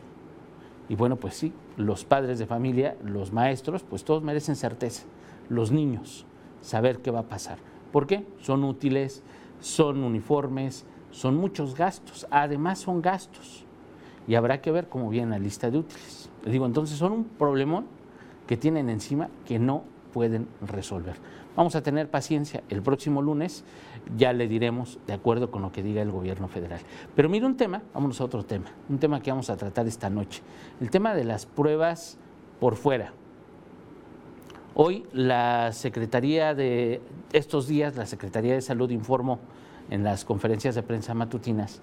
Y 0.89 0.97
bueno, 0.97 1.17
pues 1.17 1.35
sí, 1.35 1.53
los 1.77 2.05
padres 2.05 2.41
de 2.41 2.47
familia, 2.47 2.97
los 3.05 3.33
maestros, 3.33 3.85
pues 3.85 4.03
todos 4.03 4.25
merecen 4.25 4.57
certeza. 4.57 5.05
Los 5.49 5.71
niños, 5.71 6.27
saber 6.63 6.99
qué 6.99 7.13
va 7.13 7.21
a 7.21 7.29
pasar. 7.29 7.59
¿Por 7.93 8.07
qué? 8.09 8.27
Son 8.41 8.65
útiles, 8.65 9.23
son 9.61 10.03
uniformes, 10.03 10.85
son 11.13 11.37
muchos 11.37 11.77
gastos, 11.77 12.27
además 12.31 12.81
son 12.81 13.03
gastos. 13.03 13.65
Y 14.27 14.35
habrá 14.35 14.61
que 14.61 14.73
ver 14.73 14.89
cómo 14.89 15.11
viene 15.11 15.31
la 15.31 15.39
lista 15.39 15.71
de 15.71 15.79
útiles. 15.79 16.31
Les 16.43 16.53
digo, 16.53 16.67
entonces 16.67 16.99
son 16.99 17.13
un 17.13 17.25
problemón 17.25 17.87
que 18.47 18.57
tienen 18.57 18.91
encima 18.91 19.29
que 19.47 19.59
no 19.59 19.85
pueden 20.11 20.49
resolver. 20.61 21.17
Vamos 21.57 21.75
a 21.75 21.83
tener 21.83 22.09
paciencia. 22.09 22.63
El 22.69 22.83
próximo 22.83 23.23
lunes 23.23 23.65
ya 24.17 24.33
le 24.33 24.49
diremos 24.49 24.99
de 25.07 25.13
acuerdo 25.13 25.51
con 25.51 25.63
lo 25.63 25.73
que 25.73 25.83
diga 25.83 26.03
el 26.03 26.11
gobierno 26.11 26.49
federal. 26.49 26.81
Pero 27.15 27.29
mire 27.29 27.47
un 27.47 27.57
tema, 27.57 27.83
vámonos 27.95 28.21
a 28.21 28.25
otro 28.25 28.45
tema, 28.45 28.67
un 28.89 28.99
tema 28.99 29.21
que 29.21 29.31
vamos 29.31 29.51
a 29.51 29.57
tratar 29.57 29.87
esta 29.87 30.11
noche. 30.11 30.43
El 30.81 30.91
tema 30.91 31.15
de 31.15 31.25
las 31.25 31.47
pruebas 31.47 32.19
por 32.61 32.77
fuera. 32.77 33.13
Hoy 34.75 35.05
la 35.13 35.73
Secretaría 35.73 36.55
de, 36.55 37.01
estos 37.33 37.67
días, 37.67 37.97
la 37.97 38.07
Secretaría 38.07 38.55
de 38.55 38.61
Salud 38.61 38.91
informó 38.91 39.41
en 39.91 40.05
las 40.05 40.25
conferencias 40.25 40.75
de 40.75 40.83
prensa 40.83 41.15
matutinas 41.15 41.81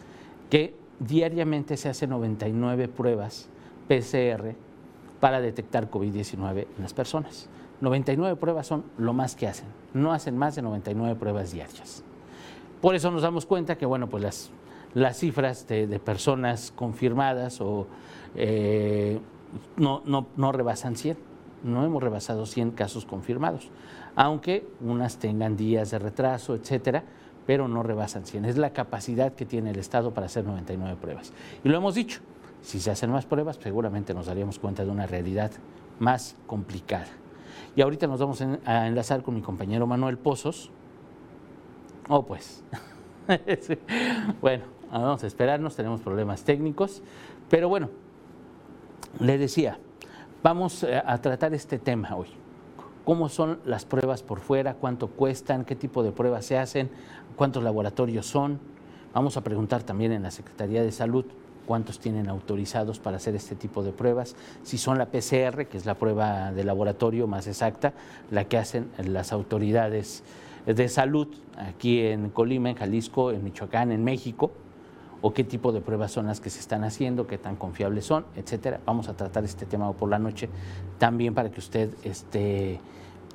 que 0.50 0.74
diariamente 1.00 1.78
se 1.78 1.90
hacen 1.90 2.10
99 2.10 2.88
pruebas 2.88 3.50
PCR 3.88 4.56
para 5.20 5.42
detectar 5.42 5.90
COVID-19 5.92 6.68
en 6.76 6.82
las 6.82 6.94
personas. 6.94 7.50
99 7.82 8.36
pruebas 8.38 8.68
son 8.68 8.84
lo 8.98 9.14
más 9.14 9.36
que 9.36 9.48
hacen, 9.48 9.68
no 9.94 10.14
hacen 10.14 10.38
más 10.38 10.56
de 10.56 10.62
99 10.62 11.16
pruebas 11.16 11.52
diarias. 11.52 12.04
Por 12.82 12.96
eso 12.96 13.12
nos 13.12 13.22
damos 13.22 13.46
cuenta 13.46 13.78
que, 13.78 13.86
bueno, 13.86 14.08
pues 14.08 14.52
las, 14.94 15.18
cifras 15.18 15.68
de, 15.68 16.00
personas 16.00 16.72
confirmadas 16.76 17.62
o 17.62 17.88
eh, 18.36 19.20
no, 19.76 20.02
no, 20.06 20.28
no 20.36 20.52
rebasan 20.52 20.96
100, 20.96 21.18
no 21.64 21.84
hemos 21.84 22.02
rebasado 22.02 22.46
100 22.46 22.72
casos 22.72 23.06
confirmados, 23.06 23.70
aunque 24.16 24.68
unas 24.82 25.18
tengan 25.18 25.58
días 25.58 25.92
de 25.92 26.00
retraso, 26.00 26.56
etcétera, 26.56 27.04
pero 27.46 27.68
no 27.68 27.82
rebasan 27.84 28.26
100. 28.26 28.46
Es 28.46 28.58
la 28.58 28.72
capacidad 28.72 29.34
que 29.34 29.46
tiene 29.46 29.72
el 29.72 29.80
Estado 29.80 30.14
para 30.14 30.26
hacer 30.26 30.46
99 30.46 30.98
pruebas. 31.00 31.32
Y 31.64 31.70
lo 31.70 31.78
hemos 31.78 31.96
dicho, 31.96 32.20
si 32.62 32.80
se 32.80 32.92
hacen 32.92 33.10
más 33.12 33.26
pruebas, 33.26 33.58
seguramente 33.62 34.14
nos 34.14 34.26
daríamos 34.26 34.60
cuenta 34.60 34.84
de 34.84 34.92
una 34.92 35.08
realidad 35.08 35.52
más 36.00 36.36
complicada. 36.46 37.08
Y 37.78 37.82
ahorita 37.84 38.08
nos 38.08 38.20
vamos 38.20 38.42
a 38.66 38.88
enlazar 38.88 39.22
con 39.22 39.36
mi 39.36 39.42
compañero 39.44 39.86
Manuel 39.86 40.18
Pozos. 40.18 40.72
Oh, 42.10 42.24
pues. 42.24 42.64
bueno, 44.42 44.64
vamos 44.92 45.24
a 45.24 45.28
esperarnos, 45.28 45.76
tenemos 45.76 46.02
problemas 46.02 46.44
técnicos, 46.44 47.04
pero 47.52 47.70
bueno, 47.70 47.92
le 49.20 49.38
decía, 49.38 49.78
vamos 50.42 50.82
eh, 50.82 51.00
a 51.06 51.22
tratar 51.22 51.54
este 51.54 51.78
tema 51.78 52.16
hoy. 52.16 52.30
Cómo 53.06 53.30
son 53.30 53.60
las 53.64 53.86
pruebas 53.86 54.24
por 54.24 54.40
fuera, 54.40 54.74
cuánto 54.74 55.10
cuestan, 55.10 55.64
qué 55.64 55.76
tipo 55.76 56.02
de 56.02 56.12
pruebas 56.12 56.46
se 56.46 56.58
hacen, 56.58 56.90
cuántos 57.36 57.62
laboratorios 57.62 58.26
son. 58.26 58.60
Vamos 59.14 59.38
a 59.38 59.44
preguntar 59.44 59.84
también 59.84 60.14
en 60.14 60.24
la 60.24 60.32
Secretaría 60.32 60.82
de 60.82 60.92
Salud 60.92 61.26
cuántos 61.68 62.00
tienen 62.00 62.30
autorizados 62.30 62.98
para 62.98 63.18
hacer 63.18 63.36
este 63.36 63.56
tipo 63.56 63.84
de 63.84 63.92
pruebas, 63.92 64.36
si 64.64 64.78
son 64.80 64.98
la 64.98 65.08
PCR, 65.08 65.68
que 65.68 65.78
es 65.78 65.86
la 65.86 65.96
prueba 65.96 66.52
de 66.52 66.64
laboratorio 66.64 67.28
más 67.28 67.46
exacta, 67.46 67.94
la 68.32 68.46
que 68.46 68.58
hacen 68.58 68.90
las 68.98 69.32
autoridades 69.32 70.24
de 70.66 70.90
salud 70.90 71.28
aquí 71.58 72.02
en 72.02 72.30
Colima, 72.30 72.70
en 72.70 72.76
Jalisco, 72.76 73.32
en 73.32 73.44
Michoacán, 73.44 73.92
en 73.92 74.04
México, 74.04 74.52
o 75.22 75.34
qué 75.34 75.44
tipo 75.44 75.72
de 75.72 75.82
pruebas 75.82 76.12
son 76.12 76.28
las 76.28 76.40
que 76.40 76.50
se 76.50 76.60
están 76.60 76.84
haciendo, 76.84 77.28
qué 77.28 77.38
tan 77.38 77.56
confiables 77.56 78.06
son, 78.06 78.26
etcétera. 78.36 78.80
Vamos 78.86 79.10
a 79.10 79.16
tratar 79.16 79.44
este 79.44 79.66
tema 79.66 79.92
por 79.94 80.10
la 80.10 80.20
noche 80.20 80.50
también 80.98 81.34
para 81.34 81.50
que 81.52 81.60
usted 81.60 81.90
esté 82.04 82.80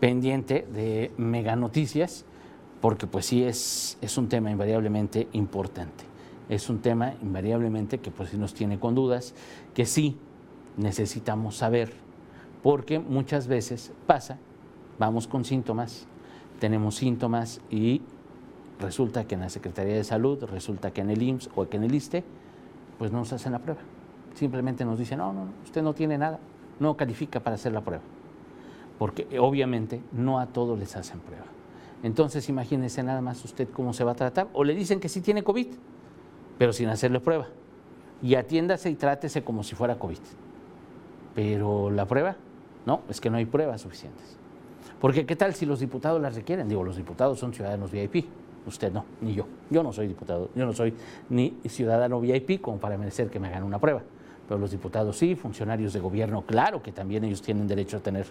pendiente 0.00 0.66
de 0.72 1.10
Mega 1.16 1.56
Noticias, 1.56 2.24
porque 2.80 3.06
pues 3.06 3.26
sí 3.26 3.44
es, 3.44 3.98
es 4.00 4.16
un 4.18 4.28
tema 4.28 4.50
invariablemente 4.50 5.28
importante. 5.32 6.11
Es 6.48 6.68
un 6.68 6.80
tema 6.80 7.14
invariablemente 7.22 7.98
que 7.98 8.10
pues 8.10 8.34
nos 8.34 8.54
tiene 8.54 8.78
con 8.78 8.94
dudas, 8.94 9.34
que 9.74 9.86
sí 9.86 10.16
necesitamos 10.76 11.56
saber, 11.56 11.92
porque 12.62 12.98
muchas 12.98 13.46
veces 13.46 13.92
pasa, 14.06 14.38
vamos 14.98 15.26
con 15.26 15.44
síntomas, 15.44 16.06
tenemos 16.58 16.96
síntomas 16.96 17.60
y 17.70 18.02
resulta 18.80 19.24
que 19.26 19.34
en 19.34 19.42
la 19.42 19.48
Secretaría 19.48 19.94
de 19.94 20.04
Salud, 20.04 20.44
resulta 20.44 20.92
que 20.92 21.00
en 21.00 21.10
el 21.10 21.22
IMSS 21.22 21.50
o 21.54 21.68
que 21.68 21.76
en 21.76 21.84
el 21.84 21.94
ISTE, 21.94 22.24
pues 22.98 23.12
no 23.12 23.18
nos 23.18 23.32
hacen 23.32 23.52
la 23.52 23.58
prueba. 23.58 23.80
Simplemente 24.34 24.84
nos 24.84 24.98
dicen, 24.98 25.18
no, 25.18 25.32
no, 25.32 25.46
usted 25.64 25.82
no 25.82 25.94
tiene 25.94 26.18
nada, 26.18 26.38
no 26.80 26.96
califica 26.96 27.40
para 27.40 27.54
hacer 27.54 27.72
la 27.72 27.82
prueba 27.82 28.02
porque 29.02 29.26
obviamente 29.40 30.00
no 30.12 30.38
a 30.38 30.46
todos 30.46 30.78
les 30.78 30.94
hacen 30.94 31.18
prueba. 31.18 31.46
Entonces 32.04 32.48
imagínense 32.48 33.02
nada 33.02 33.20
más 33.20 33.44
usted 33.44 33.68
cómo 33.68 33.92
se 33.92 34.04
va 34.04 34.12
a 34.12 34.14
tratar. 34.14 34.46
O 34.52 34.62
le 34.62 34.76
dicen 34.76 35.00
que 35.00 35.08
sí 35.08 35.20
tiene 35.20 35.42
COVID, 35.42 35.66
pero 36.62 36.72
sin 36.72 36.88
hacerle 36.90 37.18
prueba. 37.18 37.48
Y 38.22 38.36
atiéndase 38.36 38.88
y 38.88 38.94
trátese 38.94 39.42
como 39.42 39.64
si 39.64 39.74
fuera 39.74 39.98
COVID. 39.98 40.20
Pero 41.34 41.90
la 41.90 42.06
prueba, 42.06 42.36
no, 42.86 43.00
es 43.08 43.20
que 43.20 43.30
no 43.30 43.36
hay 43.36 43.46
pruebas 43.46 43.80
suficientes. 43.80 44.36
Porque 45.00 45.26
¿qué 45.26 45.34
tal 45.34 45.54
si 45.54 45.66
los 45.66 45.80
diputados 45.80 46.22
las 46.22 46.36
requieren? 46.36 46.68
Digo, 46.68 46.84
los 46.84 46.96
diputados 46.96 47.40
son 47.40 47.52
ciudadanos 47.52 47.90
VIP. 47.90 48.26
Usted 48.64 48.92
no, 48.92 49.04
ni 49.22 49.34
yo. 49.34 49.48
Yo 49.70 49.82
no 49.82 49.92
soy 49.92 50.06
diputado, 50.06 50.50
yo 50.54 50.64
no 50.64 50.72
soy 50.72 50.94
ni 51.30 51.58
ciudadano 51.66 52.20
VIP 52.20 52.60
como 52.60 52.78
para 52.78 52.96
merecer 52.96 53.28
que 53.28 53.40
me 53.40 53.48
hagan 53.48 53.64
una 53.64 53.80
prueba 53.80 54.02
pero 54.46 54.60
los 54.60 54.70
diputados 54.70 55.16
sí, 55.16 55.34
funcionarios 55.34 55.92
de 55.92 55.98
gobierno, 55.98 56.42
claro 56.42 56.80
que 56.80 56.92
también 56.92 57.24
ellos 57.24 57.42
tienen 57.42 57.66
derecho 57.66 57.96
a 57.96 58.00
tener, 58.00 58.26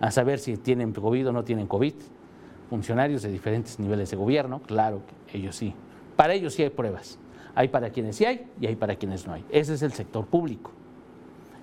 a 0.00 0.10
saber 0.10 0.38
si 0.38 0.56
tienen 0.56 0.94
COVID 0.94 1.28
o 1.28 1.32
no 1.32 1.44
tienen 1.44 1.66
COVID. 1.66 1.94
Funcionarios 2.70 3.20
de 3.20 3.30
diferentes 3.30 3.78
niveles 3.78 4.10
de 4.10 4.16
gobierno, 4.16 4.62
claro 4.62 5.02
que 5.26 5.36
ellos 5.36 5.54
sí. 5.54 5.74
Para 6.16 6.32
ellos 6.32 6.54
sí 6.54 6.62
hay 6.62 6.70
pruebas. 6.70 7.18
Hay 7.54 7.68
para 7.68 7.90
quienes 7.90 8.16
sí 8.16 8.24
hay 8.24 8.46
y 8.60 8.66
hay 8.66 8.76
para 8.76 8.96
quienes 8.96 9.26
no 9.26 9.32
hay. 9.32 9.44
Ese 9.50 9.74
es 9.74 9.82
el 9.82 9.92
sector 9.92 10.26
público. 10.26 10.72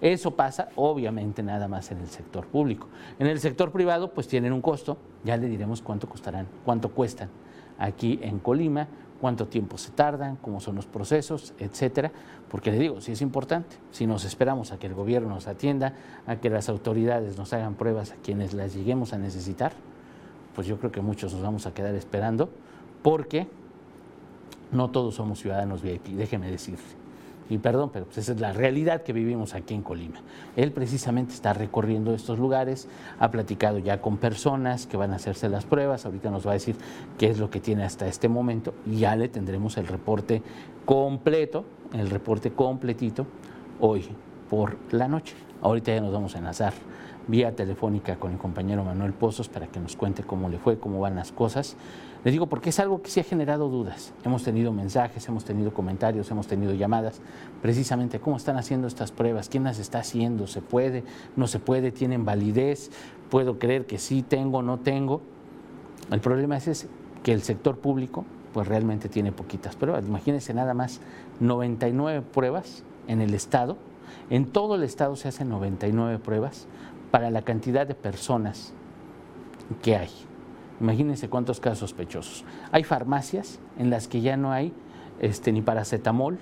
Eso 0.01 0.35
pasa 0.35 0.69
obviamente 0.75 1.43
nada 1.43 1.67
más 1.67 1.91
en 1.91 1.99
el 1.99 2.07
sector 2.07 2.47
público. 2.47 2.87
En 3.19 3.27
el 3.27 3.39
sector 3.39 3.71
privado 3.71 4.11
pues 4.11 4.27
tienen 4.27 4.51
un 4.51 4.61
costo, 4.61 4.97
ya 5.23 5.37
le 5.37 5.47
diremos 5.47 5.81
cuánto 5.81 6.09
costarán, 6.09 6.47
cuánto 6.65 6.89
cuestan 6.89 7.29
aquí 7.77 8.19
en 8.23 8.39
Colima, 8.39 8.87
cuánto 9.21 9.47
tiempo 9.47 9.77
se 9.77 9.91
tardan, 9.91 10.37
cómo 10.37 10.59
son 10.59 10.75
los 10.75 10.87
procesos, 10.87 11.53
etcétera, 11.59 12.11
porque 12.49 12.71
le 12.71 12.79
digo, 12.79 13.01
sí 13.01 13.11
es 13.11 13.21
importante, 13.21 13.77
si 13.91 14.07
nos 14.07 14.25
esperamos 14.25 14.71
a 14.71 14.79
que 14.79 14.87
el 14.87 14.95
gobierno 14.95 15.29
nos 15.29 15.47
atienda, 15.47 15.93
a 16.25 16.37
que 16.37 16.49
las 16.49 16.69
autoridades 16.69 17.37
nos 17.37 17.53
hagan 17.53 17.75
pruebas 17.75 18.11
a 18.11 18.15
quienes 18.15 18.55
las 18.55 18.73
lleguemos 18.73 19.13
a 19.13 19.19
necesitar, 19.19 19.73
pues 20.55 20.65
yo 20.65 20.79
creo 20.79 20.91
que 20.91 21.01
muchos 21.01 21.33
nos 21.33 21.43
vamos 21.43 21.67
a 21.67 21.73
quedar 21.73 21.93
esperando, 21.93 22.49
porque 23.03 23.47
no 24.71 24.89
todos 24.89 25.15
somos 25.15 25.39
ciudadanos 25.39 25.81
VIP, 25.81 26.07
déjeme 26.09 26.49
decirle. 26.49 26.83
y 27.49 27.57
perdón, 27.57 27.89
pero 27.91 28.05
pues 28.05 28.19
esa 28.19 28.31
es 28.31 28.39
la 28.39 28.53
realidad 28.53 29.03
que 29.03 29.11
vivimos 29.11 29.55
aquí 29.55 29.73
en 29.73 29.81
Colima. 29.81 30.21
Él 30.55 30.71
precisamente 30.71 31.33
está 31.33 31.51
recorriendo 31.51 32.13
estos 32.13 32.39
lugares, 32.39 32.87
ha 33.19 33.29
platicado 33.29 33.77
ya 33.79 33.99
con 34.01 34.17
personas 34.17 34.87
que 34.87 34.95
van 34.95 35.11
a 35.11 35.17
hacerse 35.17 35.49
las 35.49 35.65
pruebas, 35.65 36.05
ahorita 36.05 36.31
nos 36.31 36.47
va 36.47 36.51
a 36.51 36.53
decir 36.53 36.75
qué 37.17 37.29
es 37.29 37.39
lo 37.39 37.49
que 37.49 37.59
tiene 37.59 37.83
hasta 37.83 38.07
este 38.07 38.29
momento 38.29 38.73
y 38.85 38.99
ya 38.99 39.15
le 39.17 39.27
tendremos 39.27 39.77
el 39.77 39.87
reporte 39.87 40.41
completo, 40.85 41.65
el 41.93 42.09
reporte 42.09 42.51
completito 42.51 43.25
hoy 43.81 44.05
por 44.49 44.77
la 44.91 45.09
noche. 45.09 45.35
Ahorita 45.61 45.93
ya 45.93 46.01
nos 46.01 46.13
vamos 46.13 46.35
a 46.35 46.39
enlazar 46.39 46.73
vía 47.27 47.55
telefónica 47.55 48.15
con 48.17 48.31
el 48.31 48.37
compañero 48.37 48.83
Manuel 48.83 49.13
Pozos 49.13 49.47
para 49.47 49.67
que 49.67 49.79
nos 49.79 49.95
cuente 49.95 50.23
cómo 50.23 50.49
le 50.49 50.57
fue, 50.57 50.79
cómo 50.79 50.99
van 50.99 51.15
las 51.15 51.31
cosas. 51.31 51.75
Le 52.23 52.31
digo 52.31 52.45
porque 52.45 52.69
es 52.69 52.79
algo 52.79 53.01
que 53.01 53.09
sí 53.09 53.19
ha 53.19 53.23
generado 53.23 53.67
dudas. 53.69 54.13
Hemos 54.23 54.43
tenido 54.43 54.71
mensajes, 54.71 55.27
hemos 55.27 55.43
tenido 55.43 55.73
comentarios, 55.73 56.29
hemos 56.29 56.45
tenido 56.45 56.73
llamadas, 56.73 57.19
precisamente 57.63 58.19
cómo 58.19 58.37
están 58.37 58.57
haciendo 58.57 58.87
estas 58.87 59.11
pruebas, 59.11 59.49
quién 59.49 59.63
las 59.63 59.79
está 59.79 59.99
haciendo, 59.99 60.45
se 60.45 60.61
puede, 60.61 61.03
no 61.35 61.47
se 61.47 61.57
puede, 61.57 61.91
tienen 61.91 62.23
validez, 62.23 62.91
puedo 63.31 63.57
creer 63.57 63.87
que 63.87 63.97
sí 63.97 64.21
tengo, 64.21 64.61
no 64.61 64.77
tengo. 64.79 65.21
El 66.11 66.19
problema 66.19 66.57
es 66.57 66.67
ese, 66.67 66.87
que 67.23 67.33
el 67.33 67.41
sector 67.41 67.79
público 67.79 68.23
pues 68.53 68.67
realmente 68.67 69.09
tiene 69.09 69.31
poquitas 69.31 69.75
pruebas. 69.75 70.05
Imagínense 70.05 70.53
nada 70.53 70.75
más 70.75 71.01
99 71.39 72.21
pruebas 72.21 72.83
en 73.07 73.21
el 73.21 73.33
estado. 73.33 73.77
En 74.29 74.45
todo 74.45 74.75
el 74.75 74.83
estado 74.83 75.15
se 75.15 75.27
hacen 75.27 75.49
99 75.49 76.19
pruebas 76.19 76.67
para 77.09 77.31
la 77.31 77.41
cantidad 77.41 77.87
de 77.87 77.95
personas 77.95 78.73
que 79.81 79.95
hay. 79.95 80.09
Imagínense 80.81 81.29
cuántos 81.29 81.59
casos 81.59 81.91
sospechosos. 81.91 82.43
Hay 82.71 82.83
farmacias 82.83 83.59
en 83.77 83.91
las 83.91 84.07
que 84.07 84.21
ya 84.21 84.35
no 84.35 84.51
hay 84.51 84.73
este, 85.19 85.51
ni 85.51 85.61
paracetamol, 85.61 86.39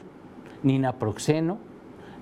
ni 0.64 0.80
naproxeno, 0.80 1.58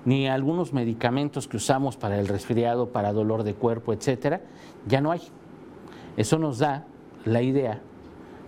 ni 0.04 0.28
algunos 0.28 0.72
medicamentos 0.72 1.46
que 1.46 1.56
usamos 1.56 1.96
para 1.96 2.18
el 2.18 2.26
resfriado, 2.26 2.88
para 2.88 3.12
dolor 3.12 3.44
de 3.44 3.54
cuerpo, 3.54 3.92
etcétera, 3.92 4.40
ya 4.86 5.00
no 5.00 5.12
hay. 5.12 5.20
Eso 6.16 6.38
nos 6.38 6.58
da 6.58 6.86
la 7.24 7.42
idea, 7.42 7.80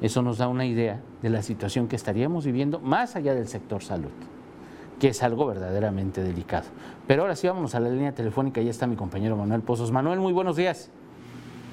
eso 0.00 0.20
nos 0.22 0.38
da 0.38 0.48
una 0.48 0.66
idea 0.66 1.00
de 1.22 1.30
la 1.30 1.42
situación 1.42 1.87
que 1.87 1.94
estaríamos 1.94 2.44
viviendo 2.44 2.80
más 2.80 3.14
allá 3.14 3.35
del 3.35 3.46
sector 3.46 3.85
salud, 3.85 4.11
que 4.98 5.09
es 5.09 5.22
algo 5.22 5.46
verdaderamente 5.46 6.24
delicado. 6.24 6.66
Pero 7.06 7.22
ahora 7.22 7.37
sí 7.37 7.46
vámonos 7.46 7.76
a 7.76 7.80
la 7.80 7.90
línea 7.90 8.14
telefónica, 8.14 8.61
ya 8.62 8.70
está 8.70 8.88
mi 8.88 8.96
compañero 8.96 9.37
Manuel 9.37 9.62
Pozos. 9.62 9.92
Manuel, 9.92 10.18
muy 10.18 10.33
buenos 10.33 10.56
días. 10.56 10.90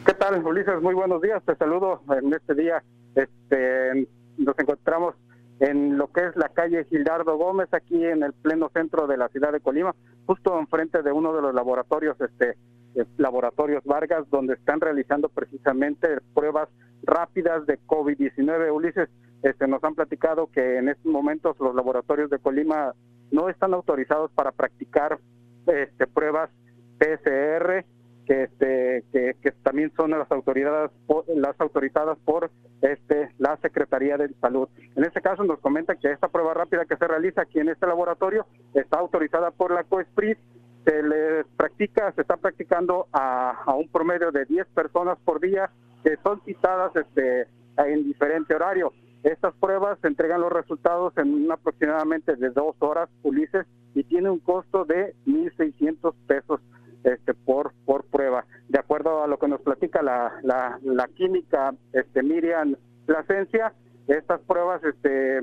¿Qué 0.05 0.13
tal, 0.13 0.45
Ulises? 0.45 0.81
Muy 0.81 0.93
buenos 0.93 1.21
días. 1.21 1.43
Te 1.43 1.55
saludo 1.55 2.01
en 2.09 2.33
este 2.33 2.55
día. 2.55 2.83
Este, 3.15 4.07
nos 4.37 4.57
encontramos 4.59 5.15
en 5.59 5.97
lo 5.97 6.11
que 6.11 6.25
es 6.25 6.35
la 6.35 6.49
calle 6.49 6.85
Gildardo 6.85 7.37
Gómez, 7.37 7.67
aquí 7.73 8.05
en 8.05 8.23
el 8.23 8.33
pleno 8.33 8.69
centro 8.73 9.07
de 9.07 9.17
la 9.17 9.27
ciudad 9.29 9.51
de 9.51 9.59
Colima, 9.59 9.95
justo 10.25 10.59
enfrente 10.59 11.01
de 11.01 11.11
uno 11.11 11.33
de 11.33 11.41
los 11.41 11.53
laboratorios, 11.53 12.19
este, 12.21 12.57
eh, 12.95 13.05
laboratorios 13.17 13.83
Vargas, 13.85 14.29
donde 14.29 14.53
están 14.53 14.79
realizando 14.79 15.29
precisamente 15.29 16.19
pruebas 16.33 16.69
rápidas 17.03 17.65
de 17.65 17.79
COVID-19. 17.79 18.71
Ulises, 18.71 19.09
este, 19.41 19.67
nos 19.67 19.83
han 19.83 19.95
platicado 19.95 20.47
que 20.47 20.77
en 20.77 20.89
estos 20.89 21.11
momentos 21.11 21.57
los 21.59 21.73
laboratorios 21.73 22.29
de 22.29 22.39
Colima 22.39 22.93
no 23.31 23.49
están 23.49 23.73
autorizados 23.73 24.31
para 24.31 24.51
practicar 24.51 25.19
este, 25.65 26.07
pruebas 26.07 26.49
PCR 26.97 27.83
que 28.27 28.43
este 28.43 29.05
que, 29.11 29.51
también 29.63 29.91
son 29.95 30.11
las 30.11 30.29
autoridades 30.31 30.91
las 31.35 31.59
autorizadas 31.59 32.17
por 32.25 32.51
este 32.81 33.29
la 33.39 33.57
Secretaría 33.57 34.17
de 34.17 34.29
Salud. 34.41 34.67
En 34.95 35.05
este 35.05 35.21
caso 35.21 35.43
nos 35.43 35.59
comenta 35.59 35.95
que 35.95 36.11
esta 36.11 36.27
prueba 36.27 36.53
rápida 36.53 36.85
que 36.85 36.97
se 36.97 37.07
realiza 37.07 37.41
aquí 37.41 37.59
en 37.59 37.69
este 37.69 37.87
laboratorio 37.87 38.45
está 38.73 38.99
autorizada 38.99 39.51
por 39.51 39.73
la 39.73 39.83
COESPRIS, 39.85 40.37
se 40.85 41.03
les 41.03 41.45
practica, 41.55 42.11
se 42.13 42.21
está 42.21 42.37
practicando 42.37 43.07
a, 43.13 43.63
a 43.65 43.75
un 43.75 43.87
promedio 43.87 44.31
de 44.31 44.45
10 44.45 44.67
personas 44.67 45.17
por 45.23 45.39
día 45.39 45.69
que 46.03 46.17
son 46.23 46.41
citadas 46.43 46.95
este 46.95 47.47
en 47.77 48.03
diferente 48.03 48.55
horario. 48.55 48.91
Estas 49.23 49.53
pruebas 49.55 49.97
se 50.01 50.07
entregan 50.07 50.41
los 50.41 50.51
resultados 50.51 51.13
en 51.17 51.51
aproximadamente 51.51 52.35
de 52.35 52.49
dos 52.49 52.75
horas, 52.79 53.09
Ulises, 53.23 53.65
y 53.93 54.03
tiene 54.03 54.29
un 54.29 54.39
costo 54.39 54.85
de 54.85 55.15
1.600 55.25 56.13
pesos 56.27 56.61
este, 57.03 57.33
por, 57.33 57.73
por 57.85 58.05
prueba. 58.05 58.45
De 58.67 58.79
acuerdo 58.79 59.23
a 59.23 59.27
lo 59.27 59.37
que 59.39 59.47
nos 59.47 59.61
platica 59.61 60.01
la, 60.01 60.33
la, 60.43 61.07
química 61.15 61.73
este, 61.93 62.23
Miriam 62.23 62.75
Plasencia, 63.05 63.73
estas 64.07 64.41
pruebas 64.41 64.83
este, 64.83 65.41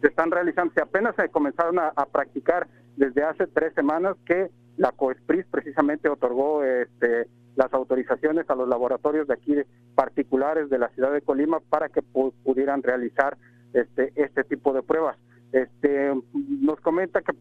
se 0.00 0.06
están 0.06 0.30
realizando, 0.30 0.72
se 0.74 0.82
apenas 0.82 1.14
se 1.16 1.28
comenzaron 1.28 1.78
a, 1.78 1.92
practicar 2.06 2.66
desde 2.96 3.22
hace 3.22 3.46
tres 3.46 3.74
semanas 3.74 4.16
que 4.24 4.50
la 4.76 4.92
COESPRIS 4.92 5.46
precisamente 5.50 6.08
otorgó 6.08 6.64
este, 6.64 7.28
las 7.56 7.72
autorizaciones 7.72 8.48
a 8.48 8.54
los 8.54 8.68
laboratorios 8.68 9.28
de 9.28 9.34
aquí 9.34 9.54
particulares 9.94 10.70
de 10.70 10.78
la 10.78 10.88
ciudad 10.90 11.12
de 11.12 11.20
Colima 11.20 11.60
para 11.60 11.88
que 11.88 12.02
pudieran 12.02 12.82
realizar 12.82 13.36
este, 13.74 14.12
este 14.16 14.44
tipo 14.44 14.72
de 14.72 14.82
pruebas. 14.82 15.16
Este, 15.52 16.12
nos 16.32 16.80
comenta 16.80 17.22
que 17.22 17.32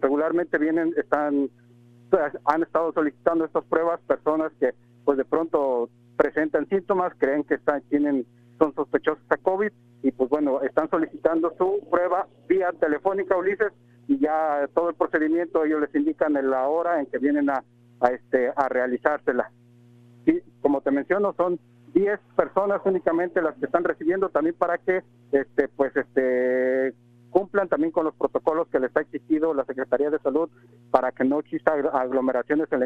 regularmente 0.00 0.58
vienen, 0.58 0.92
están 0.96 1.50
han 2.44 2.62
estado 2.62 2.92
solicitando 2.92 3.44
estas 3.44 3.64
pruebas 3.64 4.00
personas 4.02 4.52
que 4.60 4.74
pues 5.04 5.18
de 5.18 5.24
pronto 5.24 5.88
presentan 6.16 6.68
síntomas, 6.68 7.12
creen 7.18 7.44
que 7.44 7.54
están, 7.54 7.82
tienen, 7.82 8.26
son 8.58 8.74
sospechosos 8.74 9.24
a 9.30 9.36
COVID 9.36 9.70
y 10.02 10.12
pues 10.12 10.30
bueno, 10.30 10.62
están 10.62 10.88
solicitando 10.90 11.52
su 11.58 11.86
prueba 11.90 12.26
vía 12.48 12.72
telefónica, 12.80 13.36
Ulises, 13.36 13.72
y 14.06 14.18
ya 14.18 14.68
todo 14.74 14.90
el 14.90 14.94
procedimiento 14.94 15.64
ellos 15.64 15.80
les 15.80 15.94
indican 15.94 16.36
en 16.36 16.50
la 16.50 16.66
hora 16.68 17.00
en 17.00 17.06
que 17.06 17.18
vienen 17.18 17.50
a, 17.50 17.62
a 18.00 18.08
este 18.08 18.52
a 18.54 18.68
realizársela. 18.68 19.50
Y 20.26 20.40
como 20.60 20.80
te 20.80 20.90
menciono, 20.90 21.34
son 21.36 21.58
10 21.94 22.18
personas 22.36 22.80
únicamente 22.84 23.42
las 23.42 23.54
que 23.56 23.66
están 23.66 23.84
recibiendo 23.84 24.28
también 24.28 24.54
para 24.56 24.78
que 24.78 25.02
este 25.32 25.68
pues 25.68 25.94
este 25.96 26.94
cumplan 27.30 27.68
también 27.68 27.92
con 27.92 28.04
los 28.04 28.14
protocolos 28.14 28.68
que 28.68 28.80
les 28.80 28.94
ha 28.96 29.00
exigido 29.00 29.54
la 29.54 29.64
Secretaría 29.64 30.10
de 30.10 30.18
Salud 30.18 30.48
para 30.90 31.12
que 31.12 31.24
no 31.24 31.40
exista 31.40 31.72
aglomeraciones 31.72 32.68
en 32.72 32.82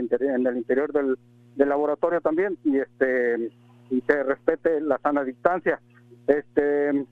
el 0.47 0.57
interior, 0.57 0.93
del, 0.93 1.17
laboratorio 1.57 2.21
también 2.21 2.59
y 2.65 2.79
este 2.79 3.51
y 3.91 4.01
se 4.03 4.23
respete 4.23 4.81
la 4.81 4.99
sana 4.99 5.23
distancia. 5.25 5.81
Este 6.27 7.07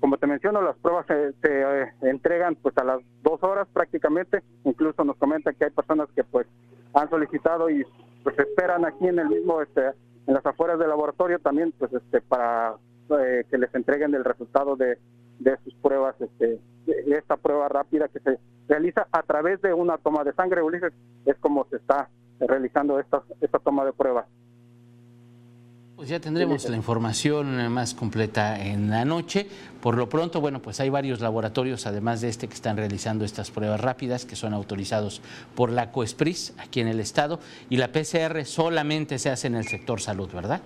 como 0.00 0.18
te 0.18 0.26
menciono, 0.26 0.60
las 0.60 0.76
pruebas 0.76 1.06
se, 1.06 1.32
eh, 1.42 1.92
entregan 2.02 2.56
pues 2.56 2.76
a 2.76 2.84
las 2.84 3.00
dos 3.22 3.42
horas 3.42 3.66
prácticamente. 3.72 4.42
Incluso 4.64 5.02
nos 5.02 5.16
comenta 5.16 5.54
que 5.54 5.64
hay 5.64 5.70
personas 5.70 6.08
que 6.14 6.24
pues 6.24 6.46
han 6.92 7.08
solicitado 7.08 7.70
y 7.70 7.86
pues 8.22 8.38
esperan 8.38 8.84
aquí 8.84 9.06
en 9.06 9.18
el 9.18 9.28
mismo 9.28 9.62
este 9.62 9.92
en 10.26 10.34
las 10.34 10.44
afueras 10.44 10.78
del 10.78 10.88
laboratorio 10.88 11.38
también 11.38 11.72
pues 11.78 11.92
este 11.92 12.20
para 12.22 12.76
eh, 13.10 13.44
que 13.50 13.58
les 13.58 13.74
entreguen 13.74 14.14
el 14.14 14.24
resultado 14.24 14.76
de, 14.76 14.98
de 15.38 15.56
sus 15.64 15.74
pruebas, 15.74 16.14
este, 16.20 16.60
esta 16.86 17.36
prueba 17.36 17.68
rápida 17.68 18.08
que 18.08 18.20
se 18.20 18.38
realiza 18.68 19.06
a 19.12 19.22
través 19.22 19.60
de 19.62 19.72
una 19.72 19.98
toma 19.98 20.24
de 20.24 20.32
sangre, 20.32 20.62
Ulises, 20.62 20.92
es 21.26 21.36
como 21.38 21.66
se 21.70 21.76
está 21.76 22.08
realizando 22.40 22.98
esta, 22.98 23.22
esta 23.40 23.58
toma 23.58 23.84
de 23.84 23.92
pruebas. 23.92 24.26
Pues 25.96 26.08
ya 26.08 26.18
tendremos 26.18 26.68
la 26.68 26.76
información 26.76 27.72
más 27.72 27.94
completa 27.94 28.60
en 28.60 28.90
la 28.90 29.04
noche. 29.04 29.46
Por 29.80 29.96
lo 29.96 30.08
pronto, 30.08 30.40
bueno, 30.40 30.60
pues 30.60 30.80
hay 30.80 30.90
varios 30.90 31.20
laboratorios, 31.20 31.86
además 31.86 32.20
de 32.20 32.28
este, 32.28 32.48
que 32.48 32.54
están 32.54 32.76
realizando 32.76 33.24
estas 33.24 33.52
pruebas 33.52 33.80
rápidas, 33.80 34.24
que 34.24 34.34
son 34.34 34.54
autorizados 34.54 35.22
por 35.54 35.70
la 35.70 35.92
COESPRIS 35.92 36.54
aquí 36.58 36.80
en 36.80 36.88
el 36.88 36.98
estado, 36.98 37.38
y 37.70 37.76
la 37.76 37.92
PCR 37.92 38.44
solamente 38.44 39.20
se 39.20 39.30
hace 39.30 39.46
en 39.46 39.54
el 39.54 39.68
sector 39.68 40.00
salud, 40.00 40.28
¿verdad? 40.32 40.62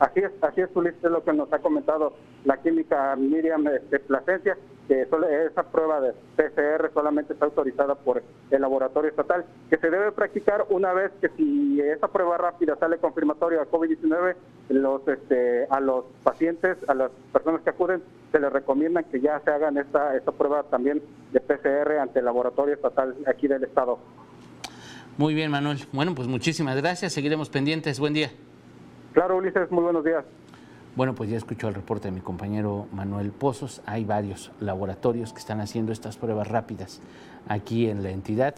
Así 0.00 0.20
es, 0.20 0.30
así 0.42 0.60
es, 0.60 0.70
Ulises, 0.74 1.02
es 1.02 1.10
lo 1.10 1.24
que 1.24 1.32
nos 1.32 1.52
ha 1.52 1.58
comentado 1.58 2.12
la 2.44 2.56
química 2.58 3.16
Miriam 3.16 3.64
de 3.64 3.76
este, 3.76 3.98
Plasencia, 3.98 4.56
que 4.86 5.02
esa 5.02 5.62
prueba 5.64 6.00
de 6.00 6.12
PCR 6.36 6.90
solamente 6.94 7.32
está 7.32 7.46
autorizada 7.46 7.94
por 7.96 8.22
el 8.50 8.60
laboratorio 8.60 9.10
estatal, 9.10 9.44
que 9.68 9.76
se 9.76 9.90
debe 9.90 10.12
practicar 10.12 10.66
una 10.70 10.92
vez 10.92 11.10
que 11.20 11.28
si 11.30 11.80
esa 11.80 12.08
prueba 12.08 12.38
rápida 12.38 12.76
sale 12.76 12.98
confirmatoria 12.98 13.62
a 13.62 13.66
COVID-19, 13.66 14.36
los, 14.70 15.06
este, 15.08 15.66
a 15.68 15.80
los 15.80 16.04
pacientes, 16.22 16.78
a 16.86 16.94
las 16.94 17.10
personas 17.32 17.60
que 17.62 17.70
acuden, 17.70 18.02
se 18.30 18.38
les 18.38 18.52
recomienda 18.52 19.02
que 19.02 19.20
ya 19.20 19.40
se 19.40 19.50
hagan 19.50 19.78
esta, 19.78 20.16
esta 20.16 20.32
prueba 20.32 20.62
también 20.64 21.02
de 21.32 21.40
PCR 21.40 21.98
ante 22.00 22.20
el 22.20 22.24
laboratorio 22.24 22.74
estatal 22.74 23.16
aquí 23.26 23.48
del 23.48 23.64
estado. 23.64 23.98
Muy 25.16 25.34
bien, 25.34 25.50
Manuel. 25.50 25.78
Bueno, 25.92 26.14
pues 26.14 26.28
muchísimas 26.28 26.76
gracias. 26.76 27.12
Seguiremos 27.12 27.50
pendientes. 27.50 27.98
Buen 27.98 28.14
día. 28.14 28.30
Claro, 29.12 29.38
Ulises, 29.38 29.70
muy 29.70 29.82
buenos 29.82 30.04
días. 30.04 30.24
Bueno, 30.94 31.14
pues 31.14 31.30
ya 31.30 31.36
escuchó 31.36 31.68
el 31.68 31.74
reporte 31.74 32.08
de 32.08 32.12
mi 32.12 32.20
compañero 32.20 32.86
Manuel 32.92 33.30
Pozos. 33.30 33.82
Hay 33.86 34.04
varios 34.04 34.52
laboratorios 34.60 35.32
que 35.32 35.38
están 35.38 35.60
haciendo 35.60 35.92
estas 35.92 36.16
pruebas 36.16 36.48
rápidas 36.48 37.00
aquí 37.48 37.88
en 37.88 38.02
la 38.02 38.10
entidad. 38.10 38.54